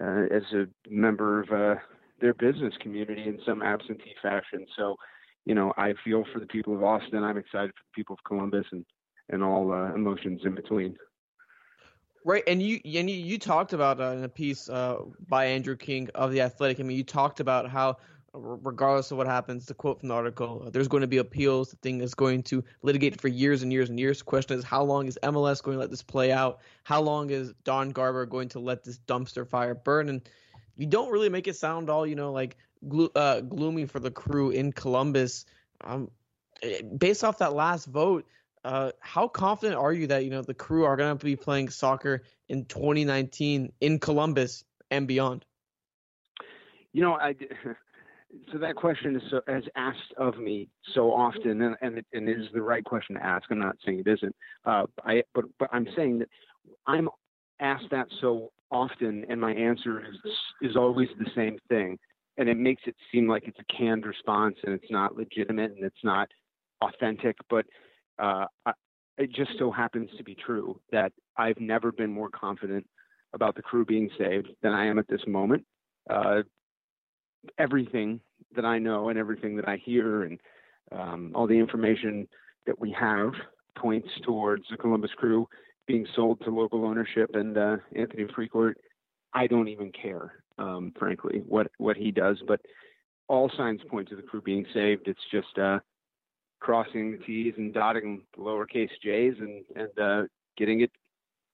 [0.00, 1.80] uh, as a member of uh,
[2.20, 4.66] their business community in some absentee fashion.
[4.76, 4.96] So,
[5.46, 7.24] you know, I feel for the people of Austin.
[7.24, 8.84] I'm excited for the people of Columbus and
[9.30, 10.98] and all uh, emotions in between.
[12.26, 14.96] Right, and you and you, you talked about uh, in a piece uh,
[15.28, 16.80] by Andrew King of the Athletic.
[16.80, 17.98] I mean, you talked about how
[18.32, 21.70] regardless of what happens, the quote from the article, uh, there's going to be appeals.
[21.70, 24.18] The thing is going to litigate for years and years and years.
[24.18, 26.60] The question is, how long is MLS going to let this play out?
[26.82, 30.08] How long is Don Garber going to let this dumpster fire burn?
[30.08, 30.22] And
[30.76, 32.56] you don't really make it sound all, you know, like
[32.88, 35.44] glo- uh, gloomy for the crew in Columbus.
[35.82, 36.10] Um,
[36.62, 38.26] eh, based off that last vote,
[38.64, 41.68] uh, how confident are you that you know the crew are going to be playing
[41.68, 45.44] soccer in 2019 in Columbus and beyond?
[46.92, 47.34] You know, I
[48.52, 52.28] so that question is so, as asked of me so often, and and it, and
[52.28, 53.44] it is the right question to ask.
[53.50, 54.34] I'm not saying it isn't.
[54.64, 56.28] Uh, I but but I'm saying that
[56.86, 57.08] I'm
[57.60, 60.16] asked that so often, and my answer is
[60.62, 61.98] is always the same thing,
[62.38, 65.84] and it makes it seem like it's a canned response, and it's not legitimate, and
[65.84, 66.28] it's not
[66.80, 67.36] authentic.
[67.50, 67.66] But
[68.18, 68.72] uh, I,
[69.18, 72.86] it just so happens to be true that I've never been more confident
[73.32, 75.64] about the crew being saved than I am at this moment.
[76.08, 76.42] Uh,
[77.58, 78.20] everything
[78.56, 80.40] that I know and everything that I hear and
[80.92, 82.28] um, all the information
[82.66, 83.32] that we have
[83.76, 85.48] points towards the Columbus Crew
[85.86, 88.74] being sold to local ownership and uh, Anthony Precourt.
[89.32, 92.60] I don't even care, um, frankly, what what he does, but
[93.28, 95.08] all signs point to the crew being saved.
[95.08, 95.80] It's just uh,
[96.60, 100.22] crossing the T's and dotting lowercase J's and and uh,
[100.56, 100.90] getting it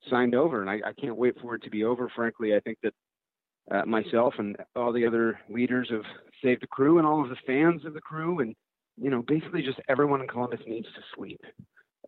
[0.09, 0.61] signed over.
[0.61, 2.11] And I, I can't wait for it to be over.
[2.15, 2.95] Frankly, I think that
[3.71, 6.03] uh, myself and all the other leaders of
[6.43, 8.55] Save the Crew and all of the fans of the crew and
[9.01, 11.41] you know basically just everyone in Columbus needs to sleep.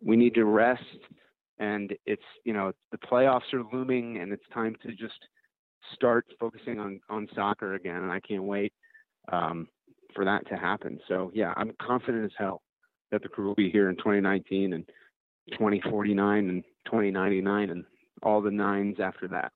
[0.01, 0.83] We need to rest
[1.59, 5.19] and it's you know the playoffs are looming and it's time to just
[5.93, 8.73] start focusing on on soccer again and I can't wait
[9.31, 9.67] um,
[10.13, 10.99] for that to happen.
[11.07, 12.61] So yeah, I'm confident as hell
[13.13, 14.85] that the crew will be here in 2019 and
[15.51, 17.85] 2049 and 2099 and
[18.23, 19.51] all the nines after that.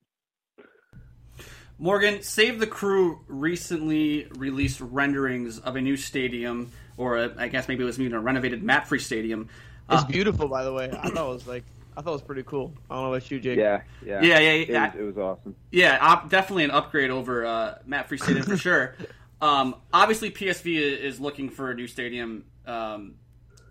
[1.79, 7.67] Morgan, Save the Crew recently released renderings of a new stadium, or a, I guess
[7.67, 9.49] maybe it was even a renovated MAPFRE stadium.
[9.89, 10.89] It's uh, beautiful, by the way.
[10.91, 11.63] I thought it was like
[11.95, 12.73] I thought it was pretty cool.
[12.89, 13.57] I don't know about you, Jake.
[13.57, 14.51] Yeah, yeah, yeah, yeah.
[14.53, 15.55] It, was, it was awesome.
[15.71, 18.95] Yeah, op- definitely an upgrade over uh, MAPFRE Stadium for sure.
[19.39, 23.13] Um, obviously, PSV is looking for a new stadium um,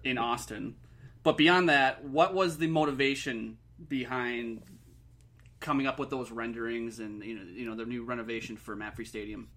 [0.06, 0.76] in Austin,
[1.22, 4.62] but beyond that, what was the motivation behind
[5.60, 9.06] coming up with those renderings and you know you know the new renovation for MAPFRE
[9.06, 9.48] Stadium?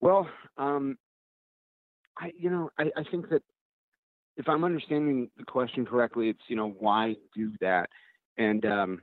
[0.00, 0.98] Well, um,
[2.18, 3.42] I you know I, I think that
[4.36, 7.88] if I'm understanding the question correctly, it's you know why do that,
[8.36, 9.00] and um,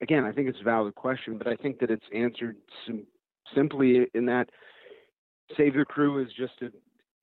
[0.00, 3.06] again I think it's a valid question, but I think that it's answered sim-
[3.54, 4.48] simply in that
[5.56, 6.70] Save the Crew is just a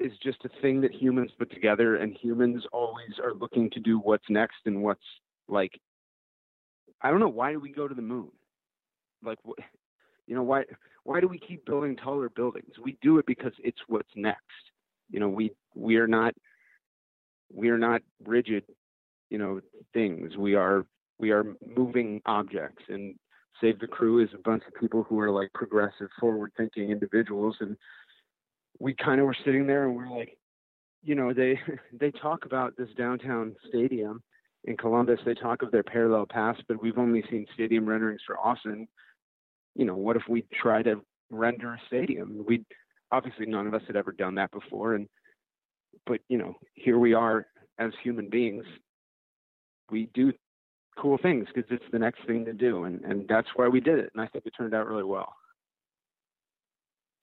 [0.03, 3.99] is just a thing that humans put together, and humans always are looking to do
[3.99, 5.01] what's next and what's
[5.47, 5.79] like
[7.01, 8.29] I don't know why do we go to the moon?
[9.23, 9.39] Like,
[10.27, 10.63] you know, why
[11.03, 12.73] why do we keep building taller buildings?
[12.81, 14.39] We do it because it's what's next.
[15.09, 16.33] You know, we we are not
[17.53, 18.63] we are not rigid,
[19.29, 19.59] you know,
[19.93, 20.37] things.
[20.37, 20.85] We are
[21.19, 23.15] we are moving objects and
[23.61, 27.55] Save the Crew is a bunch of people who are like progressive, forward thinking individuals
[27.59, 27.77] and
[28.79, 30.37] we kind of were sitting there and we're like,
[31.03, 31.59] you know, they
[31.99, 34.21] they talk about this downtown stadium
[34.65, 38.39] in Columbus, they talk of their parallel paths, but we've only seen stadium renderings for
[38.39, 38.87] Austin.
[39.75, 42.45] You know, what if we try to render a stadium?
[42.47, 42.63] We
[43.11, 45.07] obviously none of us had ever done that before, and
[46.05, 47.45] but you know, here we are
[47.77, 48.63] as human beings.
[49.91, 50.31] We do
[50.97, 53.99] cool things because it's the next thing to do, and and that's why we did
[53.99, 55.33] it, and I think it turned out really well.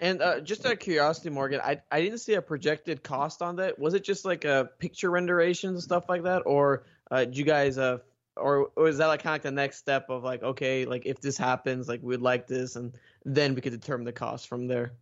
[0.01, 3.57] And uh, just out of curiosity, Morgan, I I didn't see a projected cost on
[3.57, 3.79] that.
[3.79, 7.45] Was it just like a picture renderation and stuff like that, or uh, did you
[7.45, 7.99] guys uh,
[8.37, 11.07] or, or is that like kind of like the next step of like okay, like
[11.07, 14.67] if this happens, like we'd like this, and then we could determine the cost from
[14.67, 14.93] there.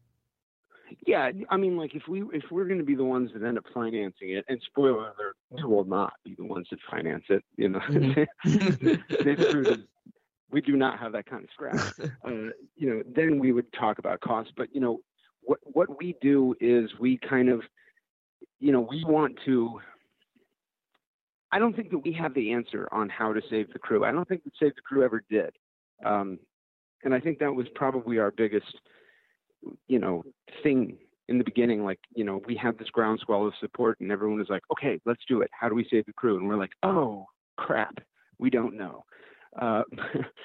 [1.06, 3.58] Yeah, I mean, like if we if we're going to be the ones that end
[3.58, 7.44] up financing it, and spoiler alert, we will not be the ones that finance it.
[7.56, 8.92] You know, mm-hmm.
[10.50, 11.76] we do not have that kind of scrap.
[12.24, 14.52] Uh, you know, then we would talk about costs.
[14.56, 14.98] But you know,
[15.42, 17.62] what what we do is we kind of,
[18.60, 19.80] you know, we want to.
[21.50, 24.04] I don't think that we have the answer on how to save the crew.
[24.04, 25.50] I don't think that Save the Crew ever did,
[26.04, 26.38] um,
[27.04, 28.78] and I think that was probably our biggest
[29.86, 30.24] you know,
[30.62, 31.84] thing in the beginning.
[31.84, 35.24] Like, you know, we had this groundswell of support, and everyone was like, "Okay, let's
[35.26, 35.50] do it.
[35.58, 37.98] How do we save the crew?" And we're like, "Oh crap,
[38.38, 39.04] we don't know."
[39.60, 39.82] Uh,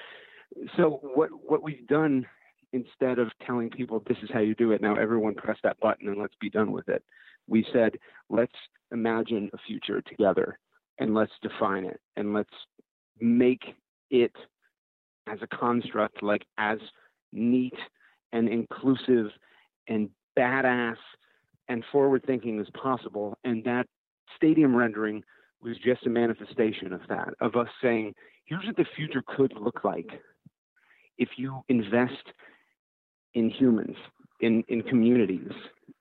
[0.76, 2.26] so what what we've done
[2.72, 6.08] instead of telling people this is how you do it now everyone press that button
[6.08, 7.02] and let's be done with it.
[7.46, 7.96] We said
[8.28, 8.52] let's
[8.92, 10.58] imagine a future together
[10.98, 12.54] and let's define it and let's
[13.20, 13.62] make
[14.10, 14.32] it
[15.28, 16.78] as a construct like as
[17.32, 17.74] neat
[18.32, 19.26] and inclusive
[19.88, 20.96] and badass
[21.68, 23.38] and forward thinking as possible.
[23.44, 23.86] And that
[24.36, 25.22] stadium rendering
[25.62, 29.84] was just a manifestation of that of us saying here's what the future could look
[29.84, 30.08] like
[31.18, 32.32] if you invest
[33.34, 33.96] in humans
[34.40, 35.52] in in communities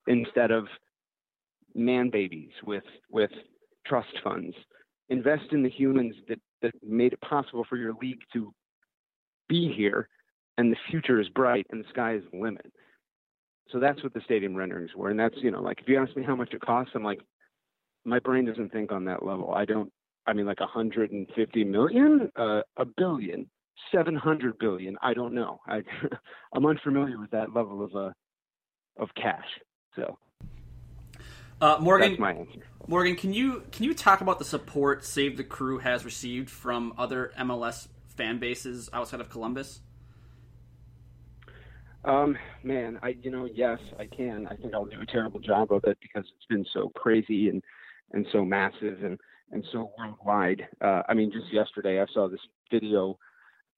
[0.08, 0.66] instead of
[1.76, 3.32] man babies with with
[3.86, 4.56] trust funds.
[5.10, 8.54] Invest in the humans that that made it possible for your league to
[9.50, 10.08] be here
[10.58, 12.72] and the future is bright and the sky is the limit.
[13.70, 16.16] So that's what the stadium renderings were and that's you know like if you ask
[16.16, 17.20] me how much it costs i'm like
[18.06, 19.54] my brain doesn't think on that level.
[19.54, 19.92] I don't
[20.28, 23.50] i mean like 150 million uh, a billion
[23.94, 25.82] 700 billion i don't know i
[26.56, 28.12] i'm unfamiliar with that level of uh
[28.98, 29.48] of cash
[29.96, 30.18] so
[31.62, 32.60] uh, Morgan, that's my answer.
[32.88, 36.94] Morgan, can you can you talk about the support Save the Crew has received from
[36.98, 39.80] other MLS fan bases outside of Columbus?
[42.04, 44.46] Um, man, I you know, yes, I can.
[44.48, 47.64] I think I'll do a terrible job of it because it's been so crazy and
[48.12, 49.18] and so massive and
[49.54, 50.68] and so worldwide.
[50.82, 52.40] Uh, I mean, just yesterday I saw this
[52.72, 53.18] video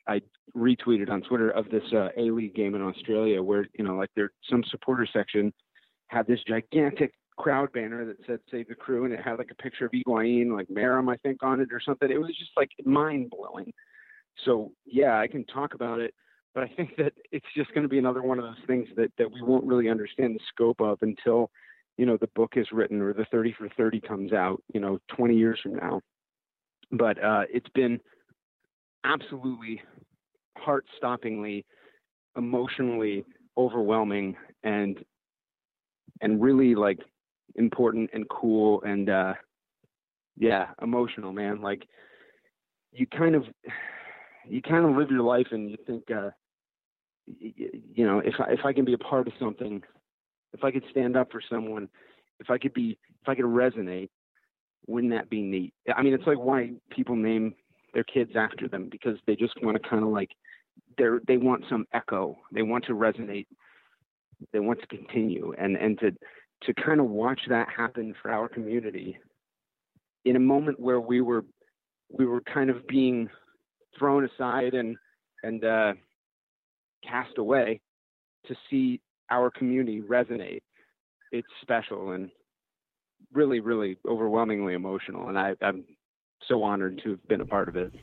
[0.08, 0.22] I
[0.56, 4.10] retweeted on Twitter of this uh, A League game in Australia where you know, like
[4.16, 5.52] there some supporter section
[6.08, 9.62] had this gigantic crowd banner that said "Save the Crew" and it had like a
[9.62, 12.10] picture of Higuain, like Meram, I think, on it or something.
[12.10, 13.74] It was just like mind blowing.
[14.46, 16.14] So yeah, I can talk about it,
[16.54, 19.12] but I think that it's just going to be another one of those things that
[19.18, 21.50] that we won't really understand the scope of until
[21.98, 25.00] you know the book is written or the 30 for 30 comes out, you know,
[25.16, 26.02] 20 years from now.
[26.92, 28.00] But uh, it's been
[29.04, 29.82] absolutely
[30.58, 31.66] heart-stoppingly,
[32.38, 33.26] emotionally
[33.58, 35.04] overwhelming, and
[36.22, 37.00] and really like
[37.56, 39.34] important and cool and uh,
[40.38, 41.62] yeah, emotional, man.
[41.62, 41.88] Like
[42.92, 43.46] you kind of
[44.48, 46.30] you kind of live your life and you think, uh,
[47.40, 49.82] you know, if I, if I can be a part of something,
[50.56, 51.90] if I could stand up for someone,
[52.40, 54.10] if I could be, if I could resonate,
[54.88, 55.74] wouldn't that be neat?
[55.96, 57.54] I mean, it's like why people name
[57.94, 60.30] their kids after them because they just want to kind of like
[60.98, 63.48] they're they want some echo, they want to resonate,
[64.54, 66.12] they want to continue, and and to
[66.64, 69.18] to kind of watch that happen for our community
[70.24, 71.46] in a moment where we were
[72.10, 73.30] we were kind of being
[73.98, 74.96] thrown aside and
[75.44, 75.94] and uh,
[77.08, 77.82] cast away
[78.48, 80.62] to see our community resonate.
[81.32, 82.30] It's special and
[83.34, 85.84] really, really overwhelmingly emotional, and I, I'm
[86.48, 87.94] so honored to have been a part of it.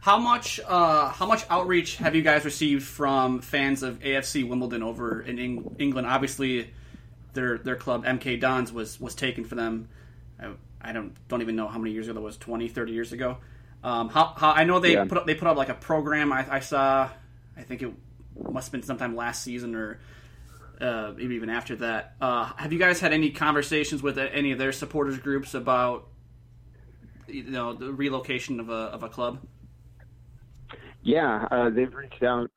[0.00, 4.82] How much uh, how much outreach have you guys received from fans of AFC Wimbledon
[4.82, 6.06] over in Eng- England?
[6.06, 6.70] Obviously,
[7.32, 9.88] their their club MK Dons was was taken for them.
[10.40, 10.50] I,
[10.80, 13.38] I, don't don't even know how many years ago that was 20, 30 years ago.
[13.82, 15.04] Um, how, how, I know they yeah.
[15.04, 16.32] put up, they put up like a program.
[16.32, 17.08] I, I, saw.
[17.56, 17.92] I think it
[18.50, 19.98] must have been sometime last season or
[20.80, 22.14] uh, maybe even after that.
[22.20, 26.08] Uh, have you guys had any conversations with any of their supporters groups about
[27.26, 29.46] you know the relocation of a of a club?
[31.02, 32.50] Yeah, uh, they've reached out.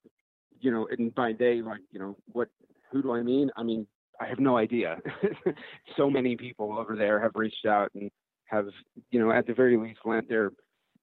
[0.61, 2.49] You know, and by day, like you know, what?
[2.91, 3.49] Who do I mean?
[3.55, 3.85] I mean,
[4.19, 4.97] I have no idea.
[5.97, 8.09] so many people over there have reached out and
[8.45, 8.65] have,
[9.11, 10.51] you know, at the very least, lent their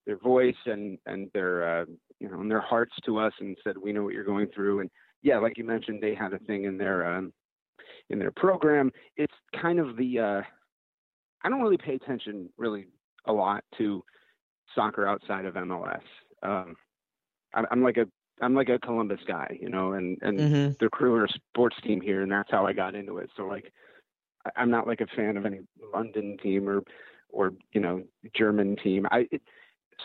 [0.07, 1.85] their voice and and their uh,
[2.20, 4.81] you know and their hearts to us and said we know what you're going through
[4.81, 4.90] and
[5.26, 7.32] yeah like you mentioned they had a thing in their um,
[8.10, 10.42] in their program it's kind of the uh,
[11.42, 12.86] I don't really pay attention really
[13.26, 14.02] a lot to
[14.74, 16.02] soccer outside of MLS
[16.42, 16.76] um,
[17.54, 18.06] I'm, I'm like a
[18.40, 20.72] I'm like a Columbus guy, you know, and and mm-hmm.
[20.78, 23.31] the crew are a sports team here, and that's how I got into it.
[23.37, 23.72] So like,
[24.56, 25.60] I'm not like a fan of any
[25.94, 26.83] London team or
[27.31, 28.02] or you know
[28.35, 29.06] German team.
[29.10, 29.42] I it,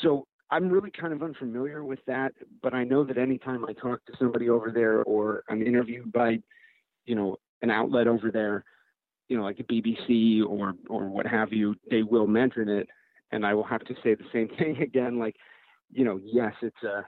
[0.01, 4.05] so I'm really kind of unfamiliar with that, but I know that anytime I talk
[4.05, 6.39] to somebody over there or I'm interviewed by,
[7.05, 8.65] you know, an outlet over there,
[9.29, 12.89] you know, like a BBC or or what have you, they will mention it,
[13.31, 15.17] and I will have to say the same thing again.
[15.17, 15.37] Like,
[15.89, 17.05] you know, yes, it's a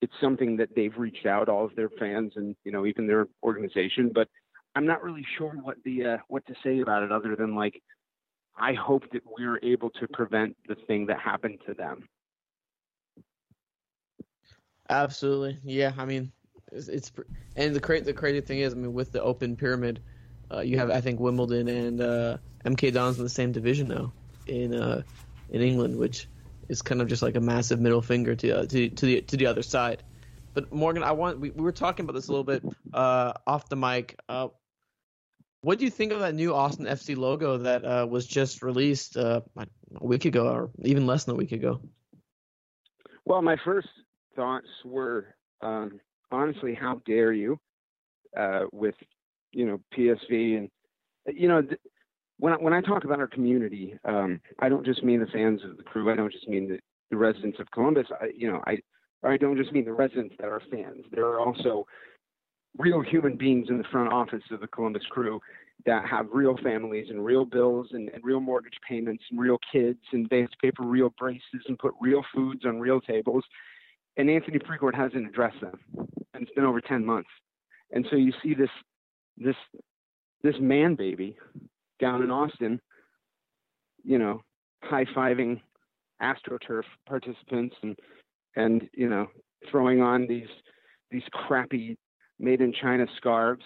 [0.00, 3.26] it's something that they've reached out all of their fans and you know even their
[3.42, 4.28] organization, but
[4.74, 7.82] I'm not really sure what the uh, what to say about it other than like
[8.58, 12.08] I hope that we're able to prevent the thing that happened to them.
[14.88, 15.58] Absolutely.
[15.64, 15.92] Yeah.
[15.96, 16.32] I mean,
[16.72, 17.12] It's, it's
[17.56, 20.00] and the crazy the crazy thing is, I mean, with the open pyramid,
[20.52, 24.12] uh, you have I think Wimbledon and uh, MK Dons in the same division now
[24.46, 25.02] in uh,
[25.50, 26.28] in England, which
[26.68, 29.36] is kind of just like a massive middle finger to uh, to to the to
[29.36, 30.02] the other side.
[30.54, 32.62] But Morgan, I want we, we were talking about this a little bit
[32.92, 34.18] uh, off the mic.
[34.28, 34.48] Uh,
[35.60, 39.42] what do you think of that new Austin FC logo that was just released a
[40.00, 41.80] week ago, or even less than a week ago?
[43.24, 43.88] Well, my first
[44.36, 47.58] thoughts were um, honestly, how dare you
[48.36, 48.94] uh, with
[49.52, 50.70] you know PSV and
[51.26, 51.80] you know th-
[52.38, 55.62] when I, when I talk about our community, um, I don't just mean the fans
[55.64, 56.12] of the crew.
[56.12, 56.78] I don't just mean the,
[57.10, 58.06] the residents of Columbus.
[58.20, 58.78] I, you know, I
[59.24, 61.04] I don't just mean the residents that are fans.
[61.10, 61.86] There are also
[62.78, 65.40] real human beings in the front office of the Columbus crew
[65.86, 70.00] that have real families and real bills and, and real mortgage payments and real kids
[70.12, 73.44] and they have to pay for real braces and put real foods on real tables.
[74.16, 75.78] And Anthony Precourt hasn't addressed them.
[76.34, 77.28] And it's been over 10 months.
[77.92, 78.70] And so you see this
[79.36, 79.56] this
[80.42, 81.36] this man baby
[82.00, 82.80] down in Austin,
[84.02, 84.42] you know,
[84.82, 85.60] high fiving
[86.22, 87.96] AstroTurf participants and
[88.56, 89.26] and you know
[89.70, 90.48] throwing on these
[91.10, 91.96] these crappy
[92.38, 93.64] made in China scarves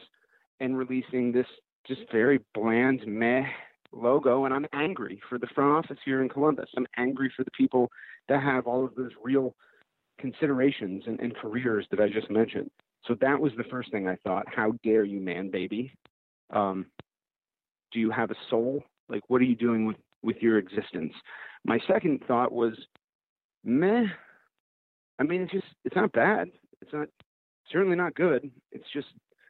[0.58, 1.46] and releasing this
[1.86, 3.44] just very bland meh
[3.92, 6.70] logo and I'm angry for the front office here in Columbus.
[6.76, 7.90] I'm angry for the people
[8.28, 9.54] that have all of those real
[10.20, 12.70] considerations and, and careers that I just mentioned.
[13.06, 14.44] So that was the first thing I thought.
[14.54, 15.92] How dare you, man, baby?
[16.50, 16.86] Um,
[17.92, 18.82] do you have a soul?
[19.08, 21.12] Like, what are you doing with, with your existence?
[21.64, 22.74] My second thought was,
[23.64, 24.04] meh.
[25.18, 26.50] I mean, it's just, it's not bad.
[26.80, 27.08] It's not,
[27.70, 28.50] certainly not good.
[28.72, 29.08] It's just,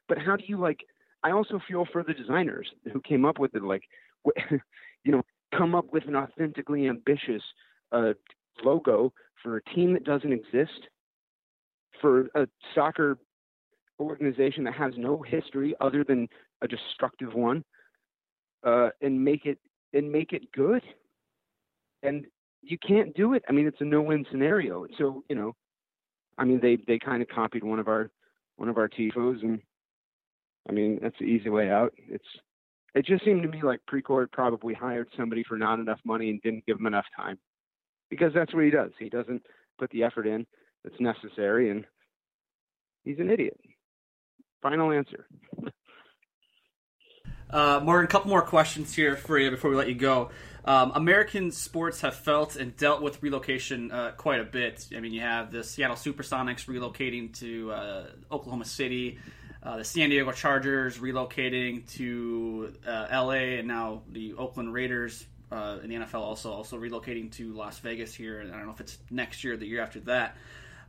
[0.09, 0.81] but how do you like,
[1.23, 3.83] I also feel for the designers who came up with it, like,
[5.05, 5.23] you know,
[5.57, 7.43] come up with an authentically ambitious
[7.93, 8.13] uh,
[8.65, 10.89] logo for a team that doesn't exist,
[12.01, 13.19] for a soccer
[13.99, 16.29] organization that has no history other than
[16.63, 17.65] a destructive one,
[18.65, 19.59] uh, and make it
[19.93, 20.83] and make it good.
[22.03, 22.27] And
[22.63, 23.43] you can't do it.
[23.49, 24.87] I mean, it's a no-win scenario.
[24.99, 25.55] So you know,
[26.39, 28.11] I mean, they they kind of copied one of our
[28.57, 29.61] one of our tifos, and
[30.69, 31.93] I mean that's the easy way out.
[31.97, 32.25] It's
[32.95, 36.43] it just seemed to me like Precourt probably hired somebody for not enough money and
[36.43, 37.39] didn't give them enough time,
[38.11, 38.91] because that's what he does.
[38.99, 39.43] He doesn't
[39.79, 40.47] put the effort in
[40.85, 41.85] that's necessary, and
[43.05, 43.59] he's an idiot.
[44.63, 45.27] Final answer.
[47.53, 50.31] Uh, Morgan, a couple more questions here for you before we let you go.
[50.65, 54.87] Um, American sports have felt and dealt with relocation uh, quite a bit.
[54.97, 59.19] I mean, you have the Seattle Supersonics relocating to uh, Oklahoma City,
[59.65, 65.79] uh, the San Diego Chargers relocating to uh, LA, and now the Oakland Raiders uh,
[65.83, 68.41] in the NFL also also relocating to Las Vegas here.
[68.41, 70.37] And I don't know if it's next year or the year after that.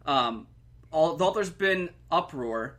[0.06, 0.48] Um,
[0.92, 2.78] although there's been uproar,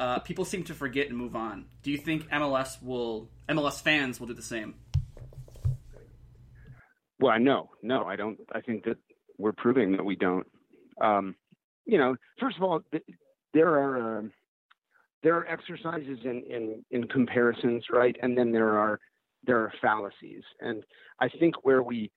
[0.00, 1.66] uh, people seem to forget and move on.
[1.82, 4.74] Do you think MLS will MLS fans will do the same?
[7.20, 8.38] Well, no, no, I don't.
[8.52, 8.96] I think that
[9.38, 10.46] we're proving that we don't.
[11.00, 11.36] Um,
[11.84, 12.80] you know, first of all,
[13.54, 14.22] there are uh,
[15.22, 18.16] there are exercises in, in in comparisons, right?
[18.22, 18.98] And then there are
[19.44, 20.84] there are fallacies, and
[21.20, 22.10] I think where we,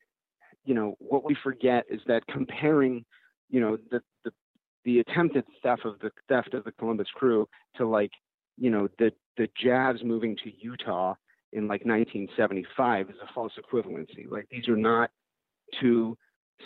[0.63, 3.05] you know, what we forget is that comparing,
[3.49, 4.31] you know, the the
[4.83, 7.47] the attempted theft of the theft of the Columbus Crew
[7.77, 8.11] to like,
[8.57, 11.15] you know, the the Jazz moving to Utah
[11.53, 14.29] in like 1975 is a false equivalency.
[14.29, 15.09] Like these are not
[15.79, 16.17] two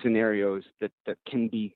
[0.03, 1.75] scenarios that that can be.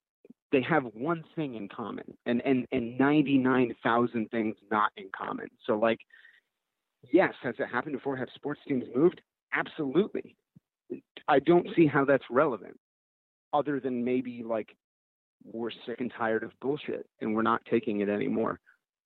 [0.51, 5.47] They have one thing in common, and and and 99,000 things not in common.
[5.65, 5.99] So like,
[7.12, 8.16] yes, has it happened before?
[8.16, 9.22] Have sports teams moved?
[9.54, 10.36] Absolutely.
[11.28, 12.78] I don't see how that's relevant,
[13.54, 14.76] other than maybe like
[15.43, 18.60] we're sick and tired of bullshit and we're not taking it anymore.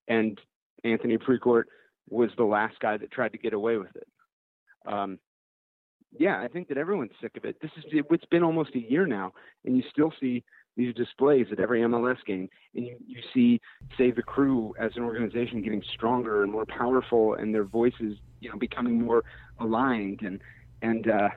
[0.07, 0.39] And
[0.83, 1.63] Anthony Precourt
[2.09, 4.07] was the last guy that tried to get away with it.
[4.85, 5.19] Um,
[6.17, 7.57] yeah, I think that everyone's sick of it.
[7.61, 9.33] This is it's been almost a year now,
[9.65, 10.43] and you still see
[10.77, 13.59] these displays at every MLS game, and you, you see
[13.97, 18.49] say, the Crew as an organization getting stronger and more powerful, and their voices, you
[18.49, 19.23] know, becoming more
[19.59, 20.21] aligned.
[20.21, 20.39] And
[20.81, 21.29] and uh,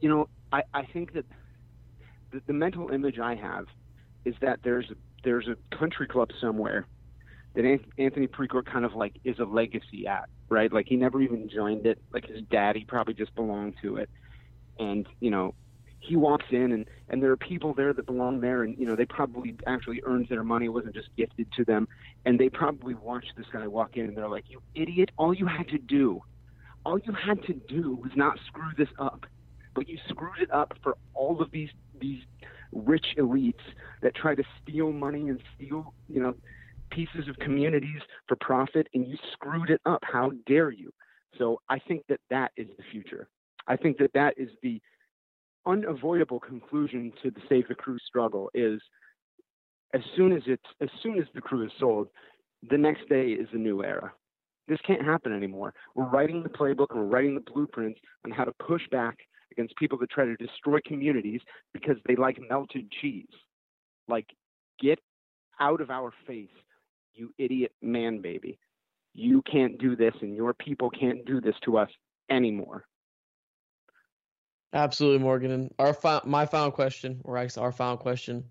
[0.00, 1.24] you know, I I think that
[2.32, 3.66] the, the mental image I have
[4.24, 4.90] is that there's
[5.24, 6.86] there's a country club somewhere
[7.54, 10.72] that Anthony Precourt kind of like is a legacy at, right?
[10.72, 12.00] Like he never even joined it.
[12.12, 14.10] Like his daddy probably just belonged to it,
[14.80, 15.54] and you know,
[16.00, 18.94] he walks in and and there are people there that belong there, and you know
[18.94, 20.66] they probably actually earned their money.
[20.66, 21.88] It wasn't just gifted to them,
[22.24, 25.10] and they probably watched this guy walk in and they're like, "You idiot!
[25.16, 26.22] All you had to do,
[26.84, 29.26] all you had to do was not screw this up,
[29.74, 31.70] but you screwed it up for all of these
[32.00, 32.22] these
[32.72, 33.54] rich elites
[34.02, 36.34] that try to steal money and steal, you know,
[36.90, 40.02] pieces of communities for profit and you screwed it up.
[40.02, 40.92] How dare you?
[41.38, 43.28] So I think that that is the future.
[43.66, 44.80] I think that that is the
[45.68, 48.80] unavoidable conclusion to the Save the Crew struggle is
[49.94, 52.08] as soon as it's as soon as the crew is sold,
[52.70, 54.12] the next day is a new era.
[54.66, 55.72] This can't happen anymore.
[55.94, 59.16] We're writing the playbook and we're writing the blueprints on how to push back
[59.52, 61.40] against people that try to destroy communities
[61.72, 63.26] because they like melted cheese.
[64.08, 64.26] Like,
[64.80, 64.98] get
[65.58, 66.50] out of our face,
[67.14, 68.58] you idiot man baby.
[69.14, 71.88] You can't do this, and your people can't do this to us
[72.30, 72.84] anymore.
[74.72, 75.50] Absolutely, Morgan.
[75.50, 78.44] And our fi- my final question, or I guess our final question.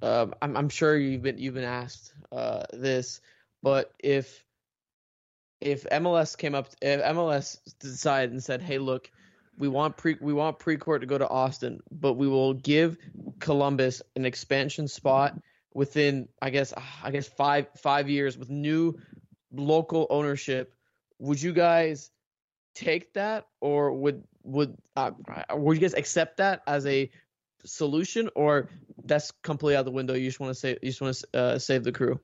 [0.00, 3.20] Um, I'm, I'm sure you've been you've been asked uh, this,
[3.62, 4.44] but if
[5.60, 9.10] if MLS came up, if MLS decided and said, "Hey, look,
[9.58, 12.96] we want pre we want Precourt to go to Austin, but we will give
[13.38, 15.38] Columbus an expansion spot
[15.74, 16.72] within, I guess,
[17.02, 18.98] I guess five five years with new
[19.52, 20.74] local ownership."
[21.18, 22.10] Would you guys
[22.74, 25.10] take that, or would would uh,
[25.52, 27.10] would you guys accept that as a
[27.64, 28.68] solution, or
[29.04, 30.14] that's completely out the window?
[30.14, 32.20] You just want to say you just want to uh, save the crew.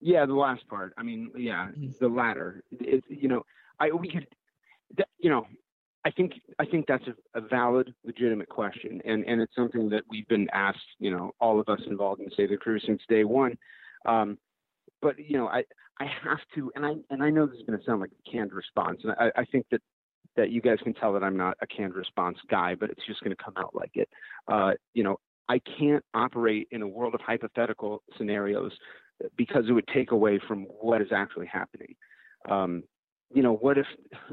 [0.00, 0.92] Yeah, the last part.
[0.98, 1.98] I mean, yeah, Mhm.
[1.98, 2.62] the latter.
[2.70, 3.46] You know,
[3.80, 4.26] I we could,
[4.96, 5.46] that, you know,
[6.04, 10.02] I think I think that's a, a valid, legitimate question, and and it's something that
[10.10, 10.96] we've been asked.
[10.98, 13.56] You know, all of us involved in Save the Crew since day one.
[14.04, 14.38] Um,
[15.00, 15.64] but you know, I
[15.98, 18.30] I have to, and I and I know this is going to sound like a
[18.30, 19.80] canned response, and I, I think that
[20.36, 23.22] that you guys can tell that I'm not a canned response guy, but it's just
[23.22, 24.08] going to come out like it.
[24.48, 25.18] Uh, you know,
[25.48, 28.72] I can't operate in a world of hypothetical scenarios
[29.36, 31.94] because it would take away from what is actually happening.
[32.48, 32.82] Um,
[33.32, 33.86] you know, what if,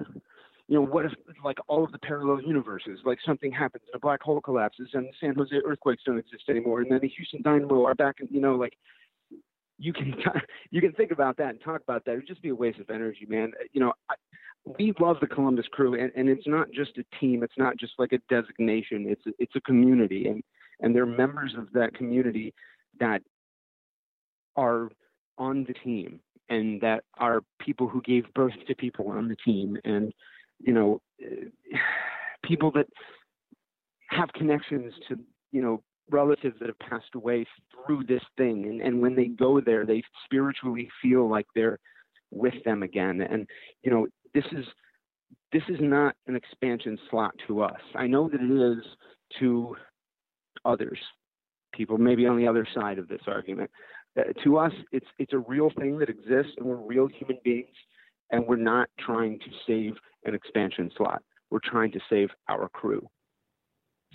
[0.67, 1.11] you know, what if
[1.43, 5.13] like all of the parallel universes, like something happens a black hole collapses and the
[5.19, 8.41] San Jose earthquakes don't exist anymore, and then the Houston Dynamo are back, and you
[8.41, 8.73] know, like
[9.77, 10.13] you can
[10.71, 12.13] you can think about that and talk about that.
[12.13, 13.51] It would just be a waste of energy, man.
[13.73, 14.15] You know, I,
[14.65, 17.43] we love the Columbus Crew, and, and it's not just a team.
[17.43, 19.05] It's not just like a designation.
[19.09, 20.43] It's a, it's a community, and
[20.81, 22.53] and they're members of that community
[22.99, 23.21] that
[24.55, 24.89] are
[25.37, 29.77] on the team and that are people who gave birth to people on the team
[29.85, 30.13] and
[30.59, 31.01] you know
[32.43, 32.87] people that
[34.09, 35.17] have connections to
[35.51, 37.45] you know relatives that have passed away
[37.85, 41.79] through this thing and, and when they go there they spiritually feel like they're
[42.31, 43.47] with them again and
[43.83, 44.65] you know this is
[45.51, 47.79] this is not an expansion slot to us.
[47.95, 48.83] I know that it is
[49.39, 49.75] to
[50.65, 50.99] others
[51.73, 53.69] people maybe on the other side of this argument.
[54.17, 57.75] Uh, to us it's it's a real thing that exists and we're real human beings
[58.31, 59.93] and we're not trying to save
[60.25, 61.21] an expansion slot.
[61.49, 63.07] We're trying to save our crew.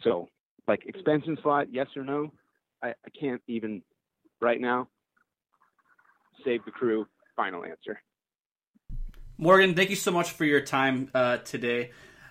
[0.02, 0.28] So
[0.68, 2.30] like expansion slot yes or no?
[2.82, 3.82] I, I can't even
[4.40, 4.88] right now
[6.44, 7.06] save the crew
[7.36, 8.00] final answer
[9.38, 11.90] Morgan, thank you so much for your time uh, today.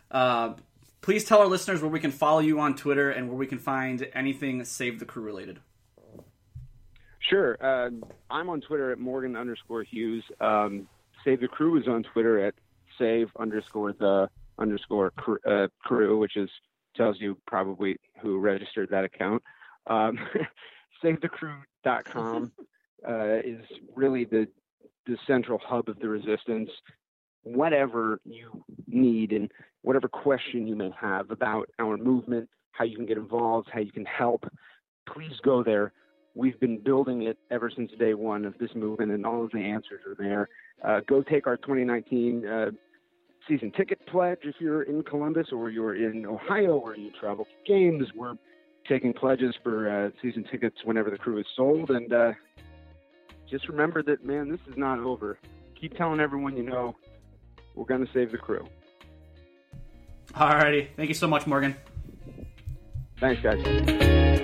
[0.10, 0.54] Uh,
[1.02, 3.60] please tell our listeners where we can follow you on Twitter and where we can
[3.60, 5.60] find anything Save the Crew related.
[7.20, 7.58] Sure.
[7.62, 7.92] Uh,
[8.30, 10.24] I'm on Twitter at Morgan underscore Hughes.
[10.42, 10.88] Um,
[11.24, 12.56] Save the Crew is on Twitter at
[12.98, 16.50] save underscore the underscore crew, uh, crew, which is
[16.96, 19.44] tells you probably who registered that account.
[19.88, 20.18] Um,
[21.04, 22.52] SaveTheCrew.com
[23.08, 23.62] uh, is
[23.96, 24.48] really the
[25.08, 26.70] the central hub of the resistance.
[27.44, 29.52] Whatever you need and
[29.84, 33.92] whatever question you may have about our movement, how you can get involved, how you
[33.92, 34.46] can help,
[35.08, 35.94] please go there.
[36.34, 39.60] We've been building it ever since day one of this movement, and all of the
[39.60, 40.50] answers are there.
[40.84, 42.72] Uh, go take our 2019 uh,
[43.48, 47.72] season ticket pledge if you're in Columbus or you're in Ohio or you travel to
[47.72, 48.08] games.
[48.16, 48.36] We're
[48.88, 52.32] taking pledges for uh, season tickets whenever the crew is sold, and uh,
[53.50, 55.38] just remember that, man, this is not over.
[55.80, 56.96] Keep telling everyone you know
[57.76, 58.68] we're going to save the crew.
[60.34, 61.76] Alrighty, thank you so much, Morgan.
[63.20, 64.35] Thanks, guys.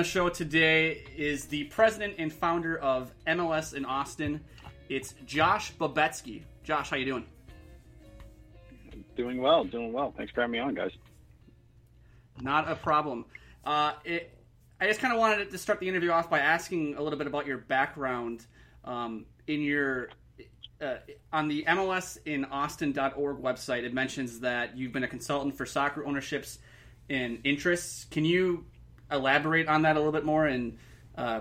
[0.00, 4.40] The show today is the president and founder of MLS in Austin.
[4.88, 6.40] It's Josh Babetski.
[6.64, 7.26] Josh, how you doing?
[9.14, 10.14] Doing well, doing well.
[10.16, 10.92] Thanks for having me on, guys.
[12.40, 13.26] Not a problem.
[13.62, 14.38] Uh, it,
[14.80, 17.26] I just kind of wanted to start the interview off by asking a little bit
[17.26, 18.46] about your background
[18.86, 20.08] um, in your
[20.80, 20.94] uh,
[21.30, 26.06] on the MLS in Austin.org website, it mentions that you've been a consultant for soccer
[26.06, 26.58] ownerships
[27.10, 28.06] and interests.
[28.10, 28.64] Can you
[29.10, 30.78] elaborate on that a little bit more and
[31.16, 31.40] uh,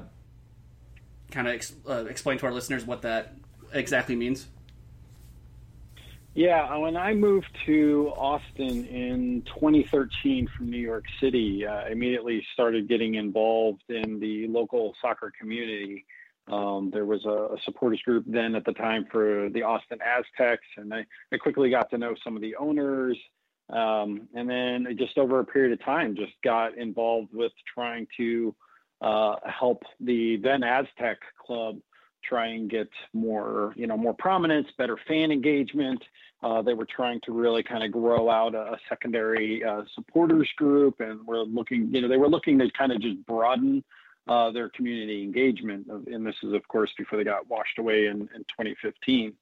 [1.32, 3.34] kind of ex- uh, explain to our listeners what that
[3.74, 4.48] exactly means?
[6.36, 12.46] Yeah, when I moved to Austin in 2013 from New York City, uh, I immediately
[12.54, 16.06] started getting involved in the local soccer community.
[16.48, 20.66] Um, there was a, a, supporters group then at the time for the Austin Aztecs,
[20.78, 23.18] and I, I quickly got to know some of the owners.
[23.70, 28.56] Um, and then just over a period of time, just got involved with trying to
[29.02, 31.78] uh, help the then Aztec club
[32.24, 36.04] try and get more, you know, more prominence, better fan engagement.
[36.44, 40.50] Uh, they were trying to really kind of grow out a, a secondary uh, supporters
[40.58, 43.84] group, and we're looking, you know, they were looking to kind of just broaden
[44.28, 45.88] uh, their community engagement.
[46.08, 49.34] And this is, of course, before they got washed away in, in 2015.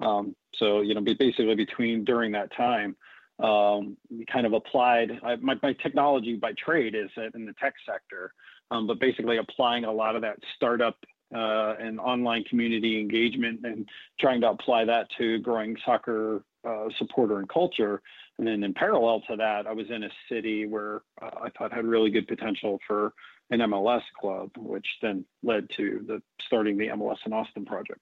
[0.00, 2.96] Um, so, you know, basically between during that time,
[3.40, 3.96] um,
[4.32, 8.32] kind of applied I, my, my technology by trade is in the tech sector,
[8.70, 10.96] um, but basically applying a lot of that startup
[11.34, 13.88] uh, and online community engagement and
[14.20, 18.00] trying to apply that to growing soccer uh, supporter and culture.
[18.38, 21.72] And then in parallel to that, I was in a city where uh, I thought
[21.72, 23.12] had really good potential for
[23.50, 28.00] an MLS club, which then led to the starting the MLS in Austin project.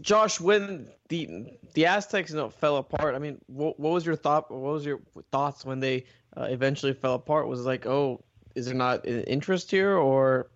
[0.00, 4.16] Josh, when the the Aztecs you know, fell apart, I mean, what, what was your
[4.16, 4.50] thought?
[4.50, 6.04] What was your thoughts when they
[6.36, 7.48] uh, eventually fell apart?
[7.48, 8.22] Was like, oh,
[8.54, 10.50] is there not interest here, or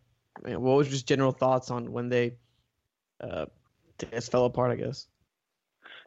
[0.44, 2.36] what was just general thoughts on when they
[3.20, 3.46] uh,
[4.12, 4.70] just fell apart?
[4.70, 5.06] I guess.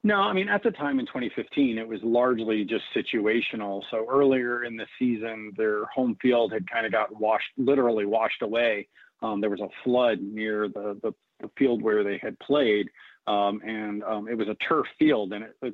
[0.03, 3.84] No, I mean, at the time in 2015, it was largely just situational.
[3.91, 8.41] So earlier in the season, their home field had kind of got washed, literally washed
[8.41, 8.88] away.
[9.22, 11.13] Um, there was a flood near the, the,
[11.57, 12.88] field where they had played,
[13.28, 15.74] um, and um, it was a turf field, and it, it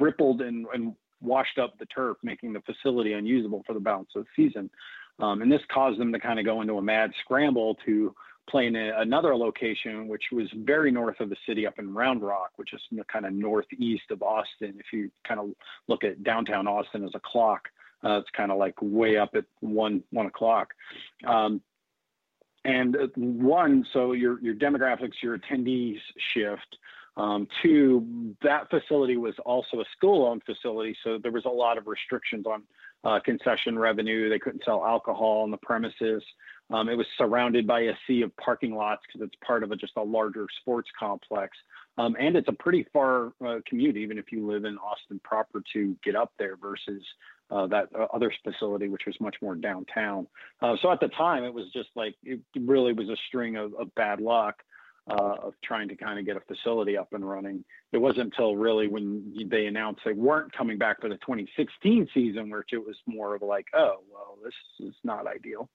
[0.00, 4.24] rippled and, and, washed up the turf, making the facility unusable for the balance of
[4.24, 4.68] the season.
[5.18, 8.14] Um, and this caused them to kind of go into a mad scramble to
[8.50, 12.22] play in a, another location, which was very north of the city up in Round
[12.22, 12.80] Rock, which is
[13.10, 14.74] kind of northeast of Austin.
[14.78, 15.50] If you kind of
[15.88, 17.68] look at downtown Austin as a clock,
[18.04, 20.74] uh, it's kind of like way up at one one o'clock.
[21.26, 21.62] Um,
[22.64, 25.98] and one, so your your demographics, your attendees
[26.32, 26.78] shift.
[27.16, 31.86] Um, two, that facility was also a school-owned facility, so there was a lot of
[31.86, 32.64] restrictions on
[33.04, 34.28] uh, concession revenue.
[34.28, 36.24] They couldn't sell alcohol on the premises.
[36.70, 39.76] Um, it was surrounded by a sea of parking lots because it's part of a,
[39.76, 41.56] just a larger sports complex.
[41.98, 45.62] Um, and it's a pretty far uh, commute, even if you live in Austin proper,
[45.74, 47.02] to get up there versus
[47.50, 50.26] uh, that uh, other facility, which was much more downtown.
[50.60, 53.74] Uh, so at the time, it was just like it really was a string of,
[53.74, 54.62] of bad luck
[55.08, 57.64] uh, of trying to kind of get a facility up and running.
[57.92, 62.50] It wasn't until really when they announced they weren't coming back for the 2016 season,
[62.50, 65.68] which it was more of like, oh, well, this is not ideal.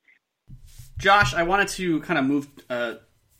[0.98, 2.96] Josh, I wanted to kind of move, uh,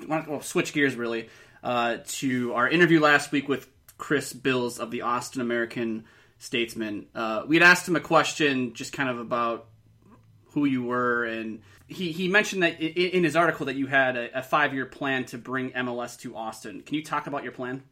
[0.08, 1.30] well, switch gears really
[1.64, 3.68] uh, to our interview last week with
[3.98, 6.06] Chris Bills of the Austin American
[6.40, 7.08] Statesman.
[7.14, 9.68] Uh, we had asked him a question just kind of about
[10.54, 14.40] who you were and he, he mentioned that in his article that you had a,
[14.40, 16.82] a five year plan to bring MLS to Austin.
[16.82, 17.84] Can you talk about your plan?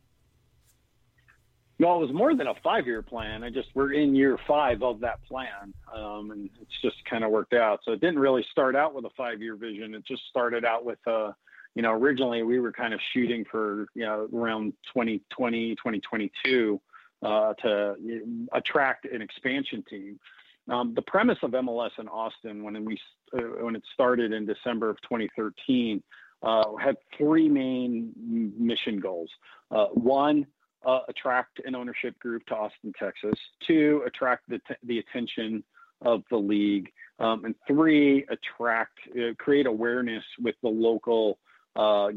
[1.80, 3.44] Well, it was more than a five year plan.
[3.44, 7.32] I just we're in year five of that plan, um, and it's just kind of
[7.32, 7.82] worked out.
[7.84, 9.94] So it didn't really start out with a five year vision.
[9.96, 11.32] It just started out with uh,
[11.76, 16.82] you know, originally we were kind of shooting for you know around 2020, 2022
[17.24, 17.96] uh, to
[18.54, 20.20] attract an expansion team.
[20.70, 23.00] Um, the premise of MLS in Austin, when we
[23.34, 26.02] uh, when it started in December of 2013,
[26.44, 28.12] uh, had three main
[28.58, 29.30] mission goals.
[29.72, 30.46] Uh, one,
[30.86, 33.38] uh, attract an ownership group to Austin, Texas.
[33.66, 35.64] Two, attract the, t- the attention
[36.02, 36.92] of the league.
[37.20, 41.40] Um, and three, attract, uh, create awareness with the local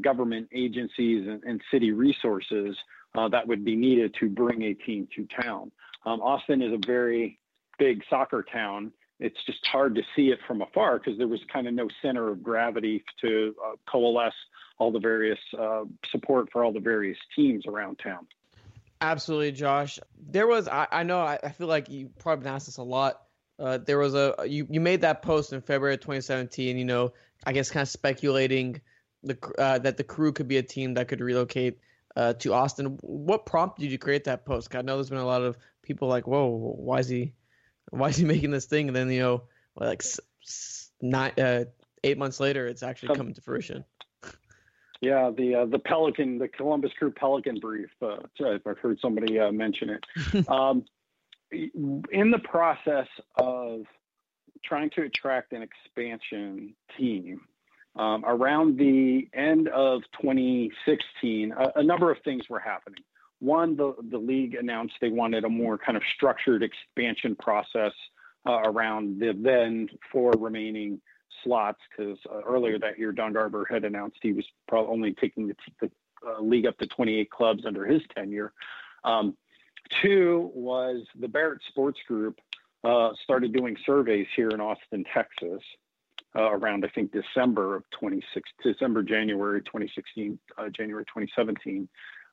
[0.00, 2.74] government agencies and, and city resources
[3.14, 5.72] that would be needed to bring a team to town.
[6.06, 7.38] Um, Austin is a very
[7.78, 11.68] big soccer town, it's just hard to see it from afar because there was kind
[11.68, 14.32] of no center of gravity to uh, coalesce
[14.78, 18.26] all the various uh, support for all the various teams around town.
[19.02, 19.98] Absolutely, Josh.
[20.30, 22.82] There was, I, I know, I, I, feel like you probably been asked this a
[22.82, 23.22] lot.
[23.58, 27.12] Uh, there was a, you, you made that post in February 2017, you know,
[27.44, 28.80] I guess kind of speculating
[29.22, 31.78] the uh, that the crew could be a team that could relocate
[32.16, 32.98] uh, to Austin.
[33.00, 34.74] What prompted you to create that post?
[34.74, 37.34] I know there's been a lot of people like, whoa, why is he
[37.90, 38.88] why is he making this thing?
[38.88, 39.42] And then you know,
[39.76, 40.02] like
[41.00, 41.64] nine, uh,
[42.04, 43.84] eight months later, it's actually coming to fruition.
[45.02, 47.88] Yeah, the uh, the Pelican, the Columbus Crew Pelican brief.
[48.02, 50.48] Uh, I've heard somebody uh, mention it.
[50.48, 50.84] um,
[51.50, 53.06] in the process
[53.36, 53.86] of
[54.62, 57.40] trying to attract an expansion team,
[57.96, 63.00] um, around the end of 2016, a, a, number of things were happening.
[63.40, 67.92] One, the, the league announced they wanted a more kind of structured expansion process
[68.46, 71.00] uh, around the then four remaining
[71.42, 75.48] slots because uh, earlier that year, Don Garber had announced he was probably only taking
[75.48, 75.90] the, the
[76.26, 78.52] uh, league up to 28 clubs under his tenure.
[79.04, 79.36] Um,
[80.02, 82.38] two was the Barrett Sports Group
[82.84, 85.62] uh, started doing surveys here in Austin, Texas,
[86.36, 91.88] uh, around I think December of 26, December, January 2016, uh, January 2017.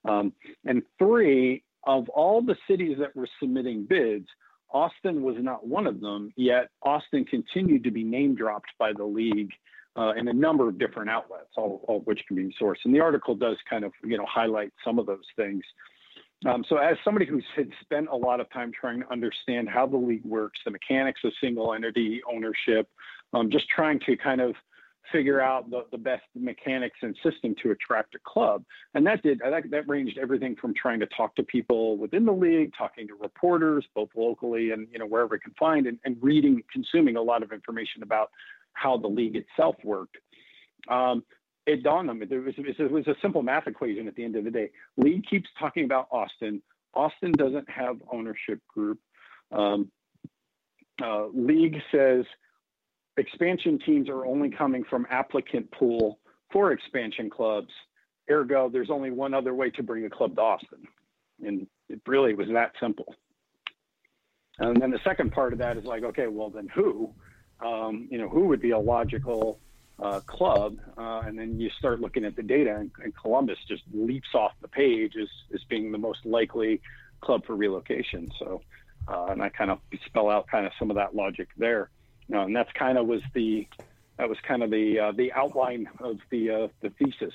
[0.05, 0.33] Um,
[0.65, 4.27] and three, of all the cities that were submitting bids,
[4.71, 9.05] Austin was not one of them, yet Austin continued to be name dropped by the
[9.05, 9.51] league
[9.97, 12.75] uh, in a number of different outlets, all, all, of which can be sourced.
[12.85, 15.63] And the article does kind of, you know, highlight some of those things.
[16.45, 19.87] Um, so, as somebody who's had spent a lot of time trying to understand how
[19.87, 22.87] the league works, the mechanics of single entity ownership,
[23.33, 24.55] um, just trying to kind of
[25.11, 28.63] figure out the, the best mechanics and system to attract a club.
[28.93, 32.33] And that did that, that ranged everything from trying to talk to people within the
[32.33, 36.17] league, talking to reporters, both locally and you know wherever we can find, and, and
[36.21, 38.29] reading, consuming a lot of information about
[38.73, 40.17] how the league itself worked.
[40.89, 41.23] Um,
[41.65, 44.35] it dawned on me there was, it was a simple math equation at the end
[44.35, 44.71] of the day.
[44.95, 46.61] League keeps talking about Austin.
[46.93, 48.99] Austin doesn't have ownership group.
[49.51, 49.91] Um,
[51.03, 52.25] uh, league says
[53.17, 56.19] expansion teams are only coming from applicant pool
[56.51, 57.71] for expansion clubs.
[58.29, 60.87] Ergo, there's only one other way to bring a club to Austin.
[61.43, 63.15] And it really was that simple.
[64.59, 67.13] And then the second part of that is like, okay, well, then who?
[67.63, 69.59] Um, you know, who would be a logical
[70.01, 70.77] uh, club?
[70.97, 74.51] Uh, and then you start looking at the data, and, and Columbus just leaps off
[74.61, 76.81] the page as, as being the most likely
[77.21, 78.29] club for relocation.
[78.39, 78.61] So,
[79.07, 81.91] uh, and I kind of spell out kind of some of that logic there
[82.35, 83.67] know, and that's kind of was the
[84.17, 87.33] that was kind of the uh, the outline of the uh, the thesis.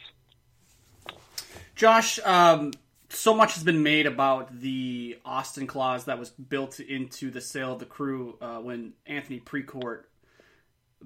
[1.75, 2.73] Josh, um,
[3.09, 7.73] so much has been made about the Austin clause that was built into the sale
[7.73, 10.05] of the crew uh, when Anthony Precourt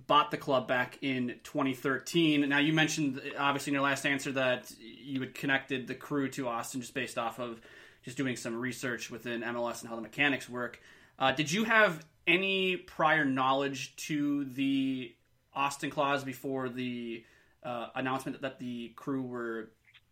[0.07, 2.49] bought the club back in 2013.
[2.49, 6.49] Now, you mentioned obviously in your last answer that you had connected the crew to
[6.49, 7.61] Austin just based off of
[8.03, 10.81] just doing some research within MLS and how the mechanics work.
[11.19, 15.15] Uh, did you have any prior knowledge to the
[15.55, 17.25] Austin clause before the
[17.63, 19.71] uh, announcement that the crew were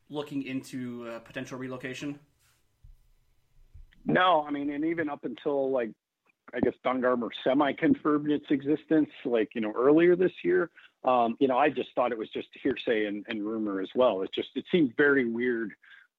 [0.08, 2.18] looking into potential relocation?
[4.06, 5.90] No, I mean, and even up until like
[6.54, 10.70] I guess Don Garber semi confirmed its existence, like you know earlier this year.
[11.04, 14.22] Um, you know, I just thought it was just hearsay and, and rumor as well.
[14.22, 15.72] It just it seemed very weird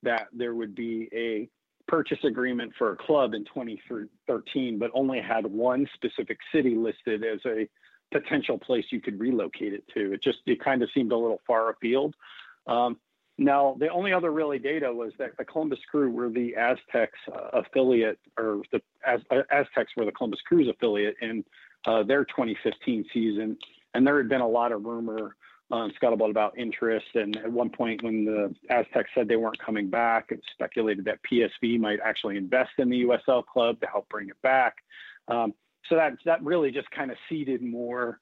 [0.03, 1.49] that there would be a
[1.87, 7.39] purchase agreement for a club in 2013, but only had one specific city listed as
[7.45, 7.67] a
[8.11, 10.13] potential place you could relocate it to.
[10.13, 12.15] It just it kind of seemed a little far afield.
[12.67, 12.97] Um,
[13.37, 17.59] now, the only other really data was that the Columbus Crew were the Aztecs uh,
[17.59, 21.43] affiliate, or the Az- uh, Aztecs were the Columbus Crew's affiliate in
[21.85, 23.57] uh, their 2015 season,
[23.93, 25.35] and there had been a lot of rumor
[25.71, 27.07] uh, scuttlebutt about interest.
[27.15, 31.19] And at one point, when the Aztecs said they weren't coming back, it speculated that
[31.31, 34.75] PSV might actually invest in the USL club to help bring it back.
[35.27, 35.53] Um,
[35.89, 38.19] so that that really just kind of seeded more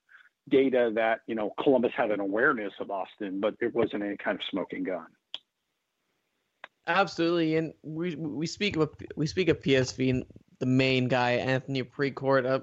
[0.50, 4.36] data that you know Columbus had an awareness of Austin, but it wasn't any kind
[4.36, 5.08] of smoking gun.
[6.88, 10.26] Absolutely, and we we speak of we speak of PSV and
[10.60, 12.46] the main guy Anthony Precourt.
[12.46, 12.60] Uh,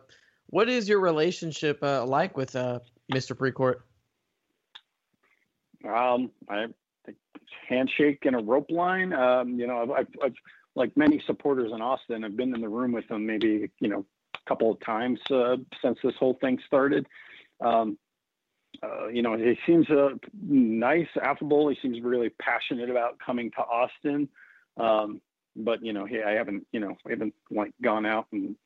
[0.48, 2.80] what is your relationship uh, like with uh,
[3.12, 3.36] Mr.
[3.36, 3.76] Precourt?
[5.88, 6.66] Um, I
[7.68, 9.12] handshake and a rope line.
[9.12, 10.34] Um, you know, I've, I've, I've,
[10.76, 14.04] like many supporters in Austin, I've been in the room with them maybe you know
[14.34, 17.06] a couple of times uh, since this whole thing started.
[17.60, 17.98] Um,
[18.82, 20.10] uh, you know, he seems uh,
[20.42, 21.68] nice, affable.
[21.68, 24.28] He seems really passionate about coming to Austin.
[24.76, 25.20] Um,
[25.56, 28.56] but you know, he, I haven't, you know, I haven't like gone out and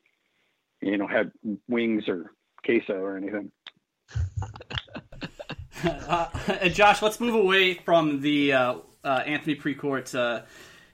[0.81, 1.31] you know had
[1.67, 2.31] wings or
[2.63, 3.51] queso or anything.
[5.85, 10.43] Uh, Josh, let's move away from the uh, uh, Anthony Precourt uh,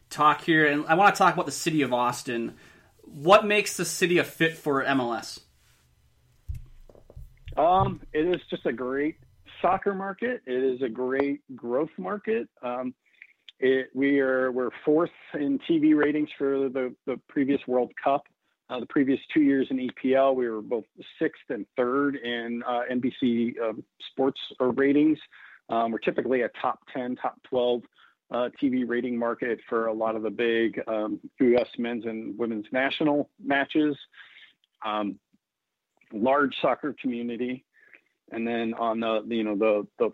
[0.10, 2.56] talk here, and I want to talk about the city of Austin.
[3.04, 5.40] What makes the city a fit for MLS?
[7.58, 9.18] Um, it is just a great
[9.62, 10.42] soccer market.
[10.46, 12.48] It is a great growth market.
[12.62, 12.94] Um,
[13.60, 18.24] it, we are we're fourth in TV ratings for the, the previous World Cup.
[18.72, 20.86] Uh, the previous two years in EPL, we were both
[21.20, 23.74] sixth and third in uh, NBC uh,
[24.12, 25.18] sports uh, ratings.
[25.68, 27.82] Um, we're typically a top 10, top 12
[28.32, 31.68] uh, TV rating market for a lot of the big um, U.S.
[31.78, 33.98] men's and women's national matches.
[34.86, 35.20] Um,
[36.14, 37.66] large soccer community,
[38.32, 40.12] and then on the you know the the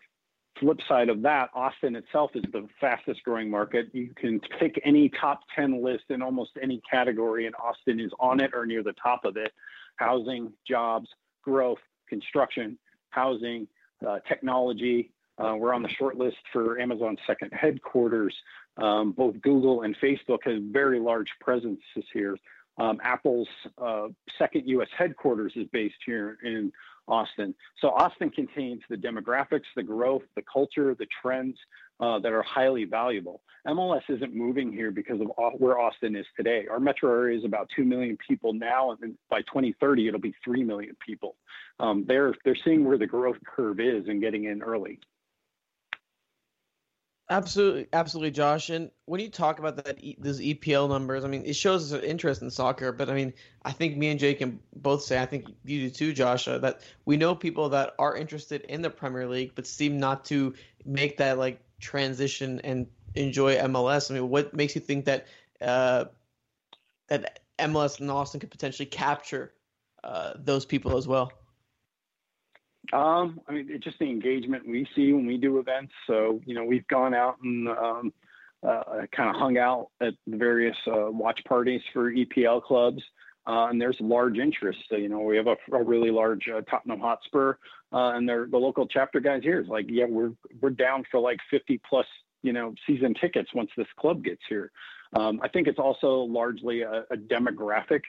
[0.60, 3.88] flip side of that, Austin itself is the fastest growing market.
[3.94, 8.40] You can pick any top 10 list in almost any category, and Austin is on
[8.40, 9.52] it or near the top of it.
[9.98, 11.08] Housing, jobs,
[11.44, 12.78] growth, construction,
[13.10, 13.68] housing,
[14.08, 15.12] uh, technology.
[15.38, 18.36] Uh, we're on the short list for Amazon's second headquarters.
[18.78, 22.38] Um, both Google and Facebook have very large presences here.
[22.78, 23.48] Um, Apple's
[23.82, 24.90] uh, second U.S.
[24.96, 26.72] headquarters is based here in
[27.08, 27.54] Austin.
[27.82, 31.58] So Austin contains the demographics, the growth, the culture, the trends
[32.00, 33.42] uh, that are highly valuable.
[33.68, 36.68] MLS isn't moving here because of where Austin is today.
[36.70, 40.64] Our metro area is about 2 million people now, and by 2030, it'll be 3
[40.64, 41.36] million people.
[41.80, 45.00] Um, they're, they're seeing where the growth curve is and getting in early.
[47.30, 48.70] Absolutely, absolutely, Josh.
[48.70, 52.42] And when you talk about that, those EPL numbers, I mean, it shows an interest
[52.42, 52.94] in soccer.
[52.94, 53.34] But I mean,
[53.66, 56.58] I think me and Jake can both say, I think you do too, Josh, uh,
[56.60, 60.54] that we know people that are interested in the Premier League, but seem not to
[60.86, 64.10] make that like transition and enjoy MLS.
[64.10, 65.28] I mean, what makes you think that
[65.60, 66.06] uh,
[67.08, 69.54] that MLS and Austin could potentially capture
[70.04, 71.32] uh, those people as well?
[72.94, 75.94] Um, I mean, it's just the engagement we see when we do events.
[76.06, 78.14] So, you know, we've gone out and um,
[78.64, 83.02] uh, kind of hung out at the various uh, watch parties for EPL clubs.
[83.46, 84.80] Uh, and there's large interest.
[84.90, 87.58] So, you know, we have a, a really large uh, Tottenham Hotspur,
[87.94, 91.22] uh, and they're the local chapter guys here is like, yeah, we're we're down for
[91.22, 92.06] like 50 plus,
[92.44, 94.70] you know, season tickets once this club gets here.
[95.16, 98.02] Um, I think it's also largely a, a demographic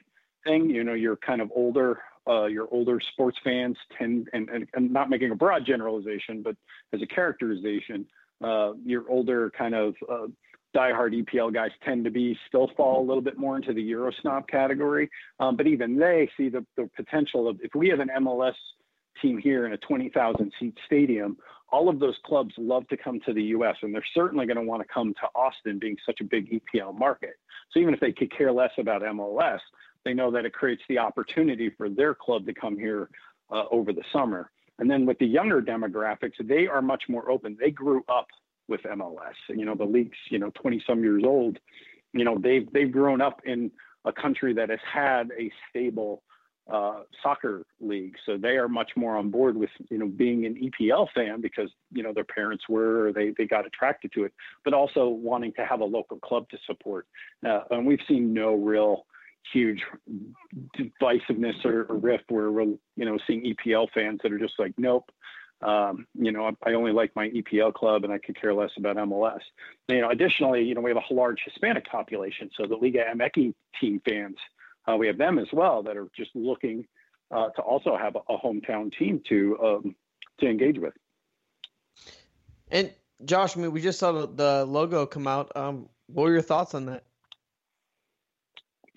[0.45, 0.71] thing.
[0.71, 4.93] You know, you're kind of older uh, your older sports fans tend, and, and, and,
[4.93, 6.57] not making a broad generalization, but
[6.93, 8.07] as a characterization,
[8.45, 10.27] uh, your older kind of uh,
[10.77, 14.13] diehard EPL guys tend to be still fall a little bit more into the Euro
[14.21, 15.09] snob category.
[15.41, 18.55] Um, but even they see the, the potential of if we have an MLS
[19.23, 21.37] team here in a 20,000 seat stadium,
[21.71, 23.77] all of those clubs love to come to the U.S.
[23.83, 26.99] and they're certainly going to want to come to Austin, being such a big EPL
[26.99, 27.35] market.
[27.73, 29.59] So even if they could care less about MLS,
[30.09, 33.11] they know that it creates the opportunity for their club to come here
[33.51, 34.51] uh, over the summer.
[34.79, 37.59] And then with the younger demographics, they are much more open.
[37.61, 38.29] They grew up
[38.69, 39.35] with MLS.
[39.51, 41.59] You know, the league's you know 20 some years old.
[42.15, 43.71] You know, they've they've grown up in
[44.07, 46.23] a country that has had a stable
[46.73, 50.55] uh, soccer league, so they are much more on board with you know being an
[50.55, 54.33] EPL fan because you know their parents were or they they got attracted to it,
[54.65, 57.07] but also wanting to have a local club to support.
[57.47, 59.05] Uh, and we've seen no real
[59.53, 59.83] huge
[60.77, 64.73] divisiveness or, or rift where we're you know seeing EPL fans that are just like
[64.77, 65.11] nope
[65.63, 68.71] um, you know I, I, only like my EPL club and I could care less
[68.77, 69.41] about MLS
[69.89, 72.51] you know additionally you know we have a large Hispanic population.
[72.57, 74.37] So the Liga MX team fans
[74.87, 76.87] uh, we have them as well that are just looking
[77.31, 79.97] uh, to also have a, a hometown team to um,
[80.41, 80.95] to engage with.
[82.71, 82.93] And
[83.25, 85.55] Josh I mean we just saw the logo come out.
[85.57, 87.05] Um, what were your thoughts on that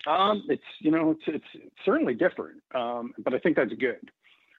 [0.06, 4.10] um, it's you know it's, it's certainly different, um, but I think that's good.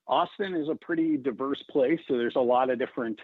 [0.07, 3.19] Austin is a pretty diverse place, so there's a lot of different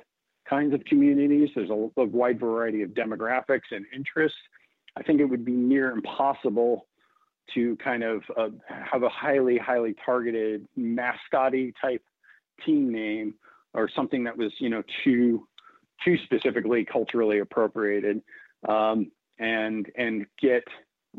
[0.49, 1.49] kinds of communities.
[1.55, 4.37] There's a, a wide variety of demographics and interests.
[4.97, 6.87] I think it would be near impossible
[7.53, 12.03] to kind of uh, have a highly highly targeted mascotty type
[12.65, 13.35] team name
[13.73, 15.47] or something that was you know too
[16.03, 18.21] too specifically culturally appropriated
[18.67, 20.63] um, and and get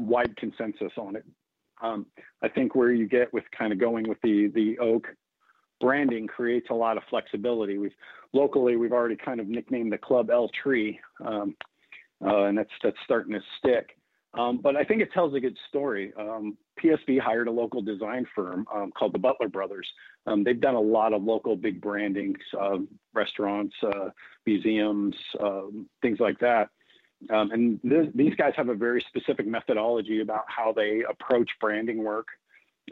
[0.01, 1.25] wide consensus on it.
[1.83, 2.07] Um,
[2.43, 5.07] I think where you get with kind of going with the the oak
[5.81, 7.79] branding creates a lot of flexibility.
[7.79, 7.95] We've
[8.33, 11.57] locally we've already kind of nicknamed the club El Tree, um,
[12.25, 13.97] uh, and that's that's starting to stick.
[14.35, 16.13] Um, but I think it tells a good story.
[16.17, 19.89] Um, PSV hired a local design firm um, called the Butler Brothers.
[20.27, 22.79] Um, they've done a lot of local big branding, uh,
[23.13, 24.11] restaurants, uh,
[24.47, 26.69] museums, um, things like that.
[27.29, 32.03] Um, and th- these guys have a very specific methodology about how they approach branding
[32.03, 32.29] work.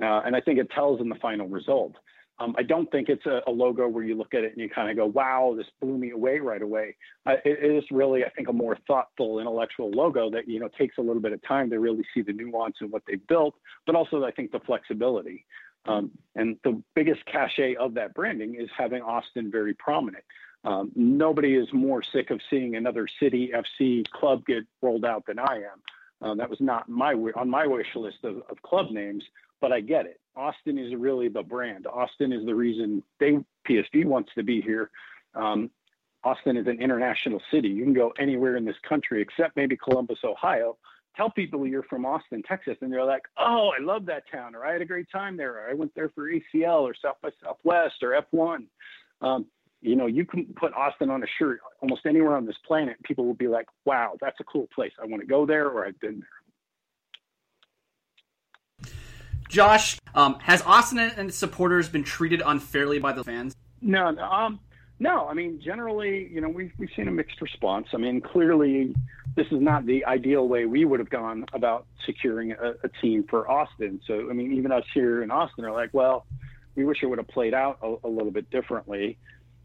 [0.00, 1.94] Uh, and I think it tells in the final result.
[2.40, 4.70] Um, I don't think it's a, a, logo where you look at it and you
[4.70, 6.96] kind of go, wow, this blew me away right away.
[7.26, 10.98] Uh, it, is really, I think, a more thoughtful, intellectual logo that, you know, takes
[10.98, 13.54] a little bit of time to really see the nuance in what they've built,
[13.86, 15.46] but also I think the flexibility.
[15.86, 20.24] Um, and the biggest cachet of that branding is having Austin very prominent.
[20.64, 25.38] Um, nobody is more sick of seeing another city FC club get rolled out than
[25.38, 25.82] I am.
[26.20, 29.24] Uh, that was not my on my wish list of, of, club names,
[29.60, 30.20] but I get it.
[30.36, 31.86] Austin is really the brand.
[31.86, 33.38] Austin is the reason they
[33.68, 34.90] PSV wants to be here.
[35.34, 35.70] Um,
[36.24, 37.68] Austin is an international city.
[37.68, 40.76] You can go anywhere in this country except maybe Columbus, Ohio.
[41.16, 44.64] Tell people you're from Austin, Texas, and they're like, "Oh, I love that town," or
[44.64, 47.30] "I had a great time there," or "I went there for ACL or South by
[47.42, 48.66] Southwest or F1."
[49.20, 49.46] Um,
[49.80, 52.96] you know, you can put Austin on a shirt almost anywhere on this planet.
[53.04, 54.92] People will be like, "Wow, that's a cool place.
[55.00, 56.28] I want to go there," or "I've been there."
[59.48, 63.56] Josh, um, has Austin and supporters been treated unfairly by the fans?
[63.80, 64.60] No, no um,
[64.98, 67.86] no, I mean generally, you know, we've we've seen a mixed response.
[67.94, 68.94] I mean, clearly,
[69.36, 73.24] this is not the ideal way we would have gone about securing a, a team
[73.30, 74.00] for Austin.
[74.06, 76.26] So, I mean, even us here in Austin are like, well,
[76.74, 79.18] we wish it would have played out a, a little bit differently.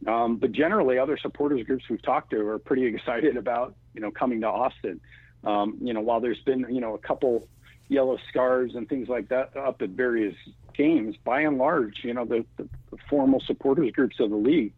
[0.07, 4.11] Um, but generally, other supporters groups we've talked to are pretty excited about you know
[4.11, 4.99] coming to Austin.
[5.43, 7.47] Um, you know, while there's been you know a couple
[7.89, 10.35] yellow scarves and things like that up at various
[10.75, 12.67] games, by and large, you know, the, the
[13.09, 14.73] formal supporters groups of the league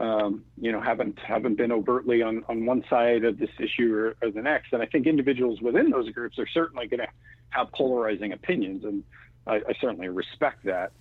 [0.00, 4.16] um, you know, haven't haven't been overtly on, on one side of this issue or,
[4.22, 4.72] or the next.
[4.72, 7.08] And I think individuals within those groups are certainly going to
[7.50, 9.04] have polarizing opinions, and
[9.46, 10.92] I, I certainly respect that.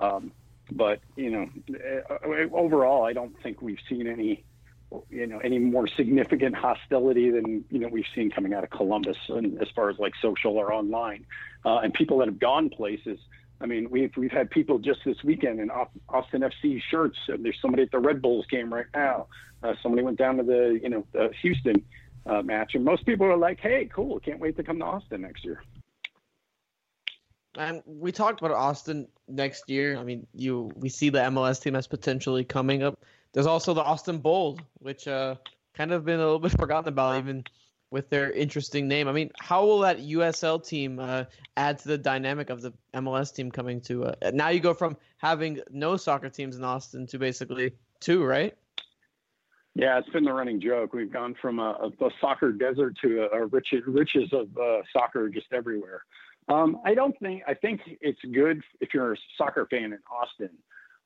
[0.00, 0.30] Um,
[0.72, 1.48] but you know,
[1.78, 4.44] eh, overall, I don't think we've seen any,
[5.10, 9.18] you know, any more significant hostility than you know we've seen coming out of Columbus,
[9.28, 11.26] and as far as like social or online,
[11.64, 13.18] uh, and people that have gone places
[13.60, 17.16] I mean, we've we've had people just this weekend in Austin FC shirts.
[17.26, 19.28] There's somebody at the Red Bulls game right now.
[19.62, 21.82] Uh, somebody went down to the you know the Houston
[22.26, 24.18] uh, match, and most people are like, "Hey, cool!
[24.20, 25.62] Can't wait to come to Austin next year."
[27.56, 29.96] And we talked about Austin next year.
[29.96, 33.04] I mean, you we see the MLS team as potentially coming up.
[33.32, 35.36] There's also the Austin Bold, which uh,
[35.74, 37.44] kind of been a little bit forgotten about, even
[37.90, 39.06] with their interesting name.
[39.06, 41.24] I mean, how will that USL team uh,
[41.56, 44.06] add to the dynamic of the MLS team coming to?
[44.06, 48.56] Uh, now you go from having no soccer teams in Austin to basically two, right?
[49.76, 50.92] Yeah, it's been the running joke.
[50.92, 55.28] We've gone from a, a soccer desert to a, a riches, riches of uh, soccer
[55.28, 56.02] just everywhere.
[56.48, 57.42] Um, I don't think.
[57.46, 60.50] I think it's good if you're a soccer fan in Austin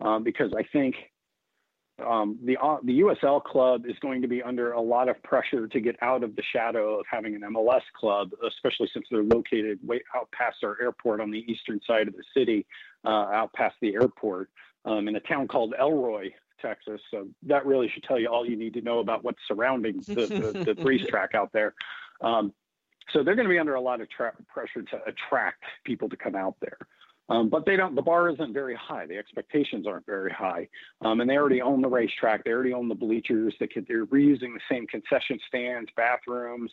[0.00, 0.96] um, because I think
[2.04, 5.66] um, the uh, the USL club is going to be under a lot of pressure
[5.66, 9.78] to get out of the shadow of having an MLS club, especially since they're located
[9.86, 12.66] way out past our airport on the eastern side of the city,
[13.04, 14.50] uh, out past the airport,
[14.84, 16.30] um, in a town called Elroy,
[16.60, 17.00] Texas.
[17.10, 20.14] So that really should tell you all you need to know about what's surrounding the,
[20.26, 21.74] the, the racetrack out there.
[22.20, 22.52] Um,
[23.12, 26.16] so they're going to be under a lot of tra- pressure to attract people to
[26.16, 26.78] come out there.
[27.30, 27.94] Um, but they don't.
[27.94, 29.06] The bar isn't very high.
[29.06, 30.66] The expectations aren't very high,
[31.02, 32.42] um, and they already own the racetrack.
[32.42, 33.54] They already own the bleachers.
[33.60, 36.72] They could, they're reusing the same concession stands, bathrooms,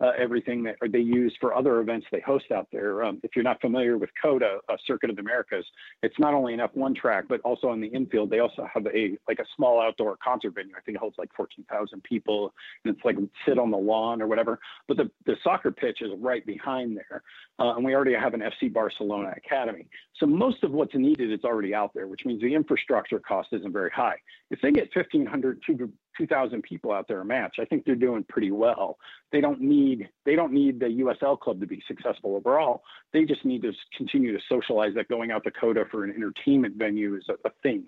[0.00, 3.02] uh, everything that they use for other events they host out there.
[3.02, 5.64] Um, if you're not familiar with COTA, uh, Circuit of the Americas,
[6.02, 9.18] it's not only an F1 track, but also on the infield, they also have a
[9.26, 10.74] like a small outdoor concert venue.
[10.76, 12.52] I think it holds like 14,000 people,
[12.84, 14.60] and it's like sit on the lawn or whatever.
[14.86, 17.22] But the, the soccer pitch is right behind there,
[17.58, 19.88] uh, and we already have an FC Barcelona academy.
[20.18, 23.72] So most of what's needed is already out there, which means the infrastructure cost isn't
[23.72, 24.16] very high.
[24.50, 28.24] If they get 1,500 to 2,000 people out there a match, I think they're doing
[28.28, 28.98] pretty well.
[29.32, 32.82] They don't need they don't need the USL club to be successful overall.
[33.12, 36.76] They just need to continue to socialize that going out to COTA for an entertainment
[36.76, 37.84] venue is a, a thing.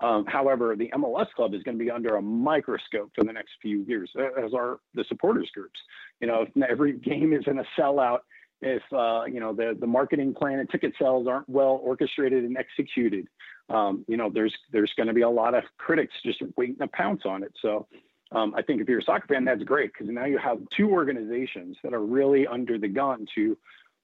[0.00, 3.52] Um, however, the MLS club is going to be under a microscope for the next
[3.62, 5.78] few years, as are the supporters groups.
[6.20, 8.20] You know, if every game is in a sellout,
[8.64, 12.56] if uh, you know the the marketing plan and ticket sales aren't well orchestrated and
[12.56, 13.28] executed,
[13.68, 16.88] um, you know, there's there's going to be a lot of critics just waiting to
[16.88, 17.52] pounce on it.
[17.60, 17.86] So
[18.32, 20.90] um, I think if you're a soccer fan, that's great because now you have two
[20.90, 23.56] organizations that are really under the gun to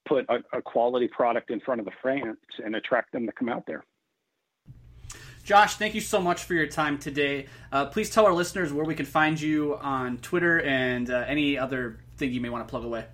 [0.06, 3.48] put a, a quality product in front of the fans and attract them to come
[3.48, 3.84] out there.
[5.44, 7.46] Josh, thank you so much for your time today.
[7.72, 11.58] Uh, please tell our listeners where we can find you on Twitter and uh, any
[11.58, 13.06] other thing you may want to plug away.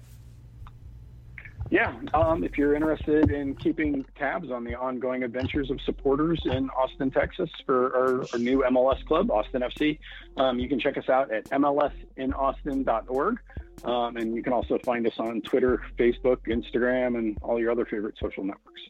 [1.70, 6.70] Yeah, um, if you're interested in keeping tabs on the ongoing adventures of supporters in
[6.70, 9.98] Austin, Texas, for our, our new MLS club, Austin FC,
[10.36, 13.38] um, you can check us out at mlsinaustin.org.
[13.84, 17.84] Um, and you can also find us on Twitter, Facebook, Instagram, and all your other
[17.84, 18.80] favorite social networks.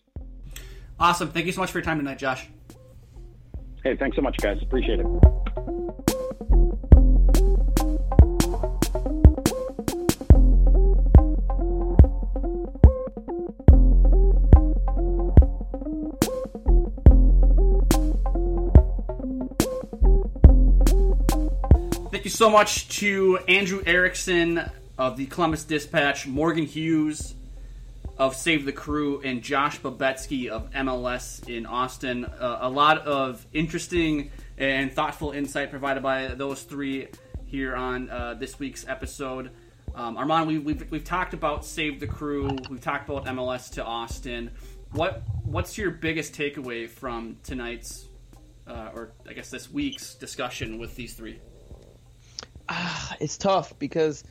[1.00, 1.30] Awesome.
[1.30, 2.48] Thank you so much for your time tonight, Josh.
[3.82, 4.58] Hey, thanks so much, guys.
[4.62, 6.15] Appreciate it.
[22.37, 24.61] So much to Andrew Erickson
[24.99, 27.34] of the Columbus Dispatch, Morgan Hughes
[28.18, 32.26] of Save the Crew, and Josh Babetski of MLS in Austin.
[32.26, 37.09] Uh, a lot of interesting and thoughtful insight provided by those three
[37.47, 39.51] here on uh, this week's episode.
[39.95, 42.55] Um, Armand, we, we've, we've talked about Save the Crew.
[42.68, 44.51] We've talked about MLS to Austin.
[44.93, 48.05] What what's your biggest takeaway from tonight's,
[48.66, 51.41] uh, or I guess this week's discussion with these three?
[52.68, 54.24] Ah, it's tough because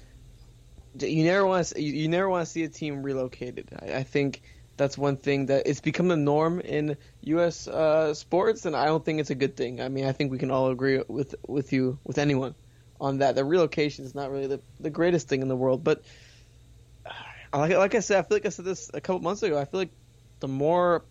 [0.99, 3.69] you never want to you, never want to see a team relocated.
[3.81, 4.41] I, I, think
[4.77, 7.67] that's one thing that it's become the norm in U.S.
[7.67, 9.81] Uh, sports, and I don't think it's a good thing.
[9.81, 12.55] I mean, I think we can all agree with with you with anyone
[12.99, 13.35] on that.
[13.35, 16.03] The relocation is not really the, the greatest thing in the world, but
[17.05, 19.57] uh, like like I said, I feel like I said this a couple months ago.
[19.57, 19.93] I feel like
[20.39, 21.05] the more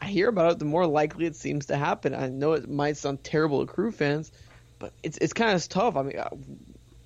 [0.00, 2.14] I hear about it, the more likely it seems to happen.
[2.14, 4.32] I know it might sound terrible to crew fans,
[4.80, 5.94] but it's it's kind of tough.
[5.94, 6.30] I mean, uh,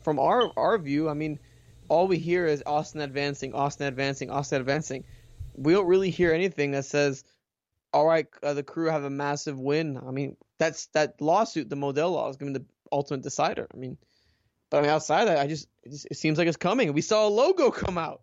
[0.02, 1.38] from our our view, I mean,
[1.90, 5.04] all we hear is Austin advancing, Austin advancing, Austin advancing.
[5.54, 7.24] We don't really hear anything that says,
[7.92, 11.76] "All right, uh, the crew have a massive win." I mean, that's that lawsuit, the
[11.76, 13.66] Modell law, is going to be the ultimate decider.
[13.74, 13.98] I mean,
[14.70, 16.92] but I mean, outside of that, I just it, just it seems like it's coming.
[16.94, 18.22] We saw a logo come out.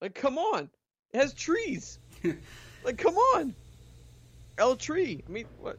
[0.00, 0.70] Like, come on,
[1.12, 1.98] it has trees.
[2.84, 3.54] like, come on,
[4.56, 5.22] El Tree.
[5.26, 5.78] I mean, what?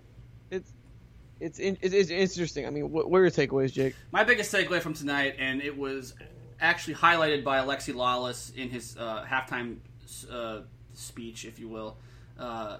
[1.40, 2.66] It's it's it's, interesting.
[2.66, 3.96] I mean, what, what are your takeaways, Jake?
[4.12, 6.14] My biggest takeaway from tonight, and it was
[6.62, 9.78] actually highlighted by Alexi Lalas in his uh, halftime
[10.32, 10.62] uh,
[10.94, 11.98] speech, if you will,
[12.40, 12.78] uh,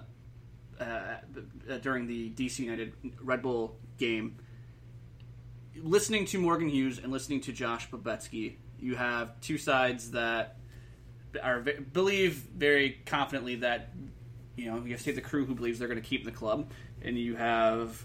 [0.80, 1.16] uh
[1.82, 4.36] during the DC United Red Bull game.
[5.82, 10.56] Listening to Morgan Hughes and listening to Josh Babetski, you have two sides that
[11.42, 13.90] are believe very confidently that
[14.56, 16.70] you know you have Save the Crew who believes they're going to keep the club,
[17.02, 18.02] and you have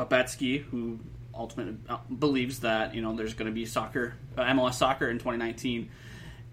[0.00, 0.98] Babetski who
[1.34, 5.18] ultimately uh, believes that you know there's going to be soccer, uh, MLS soccer in
[5.18, 5.90] 2019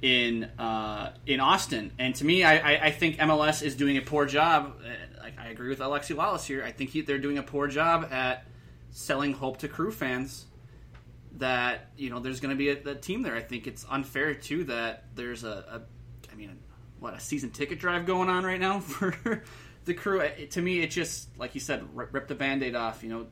[0.01, 1.91] in uh, in Austin.
[1.97, 4.75] And to me, I, I, I, think MLS is doing a poor job.
[4.83, 6.63] Uh, I, I agree with Alexi Lalas here.
[6.63, 8.45] I think he, they're doing a poor job at
[8.91, 10.45] selling hope to crew fans
[11.37, 13.35] that you know there's going to be a, a, team there.
[13.35, 15.81] I think it's unfair too that there's a, a
[16.31, 16.57] I mean,
[16.99, 19.43] what a season ticket drive going on right now for
[19.87, 20.21] the crew.
[20.51, 23.01] To me, it just like you said, rip, rip the band-aid off.
[23.03, 23.27] You know,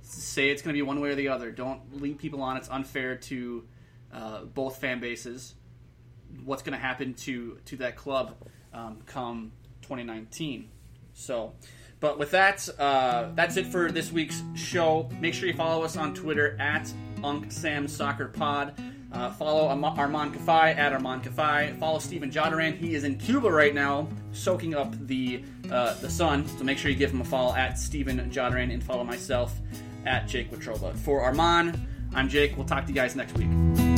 [0.00, 1.50] say it's going to be one way or the other.
[1.50, 2.56] Don't lead people on.
[2.56, 3.64] It's unfair to
[4.12, 5.54] uh, both fan bases.
[6.44, 8.36] What's going to happen to to that club
[8.72, 10.70] um, come 2019?
[11.12, 11.52] So,
[12.00, 15.10] but with that, uh, that's it for this week's show.
[15.20, 18.97] Make sure you follow us on Twitter at UncSamSoccerPod.
[19.10, 21.78] Uh, follow Armand Kafai at Armand Kafai.
[21.78, 22.76] Follow Stephen Jodaran.
[22.76, 26.46] He is in Cuba right now, soaking up the uh, the sun.
[26.46, 29.58] So make sure you give him a follow at Stephen Jodaran and follow myself
[30.04, 30.96] at Jake Watroba.
[30.96, 32.56] For Armand, I'm Jake.
[32.56, 33.97] We'll talk to you guys next week.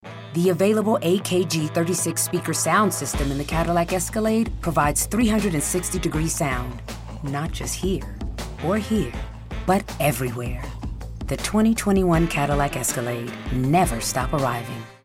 [0.33, 6.81] The available AKG 36 speaker sound system in the Cadillac Escalade provides 360 degree sound,
[7.21, 8.15] not just here
[8.65, 9.11] or here,
[9.65, 10.63] but everywhere.
[11.27, 14.81] The 2021 Cadillac Escalade never stop arriving.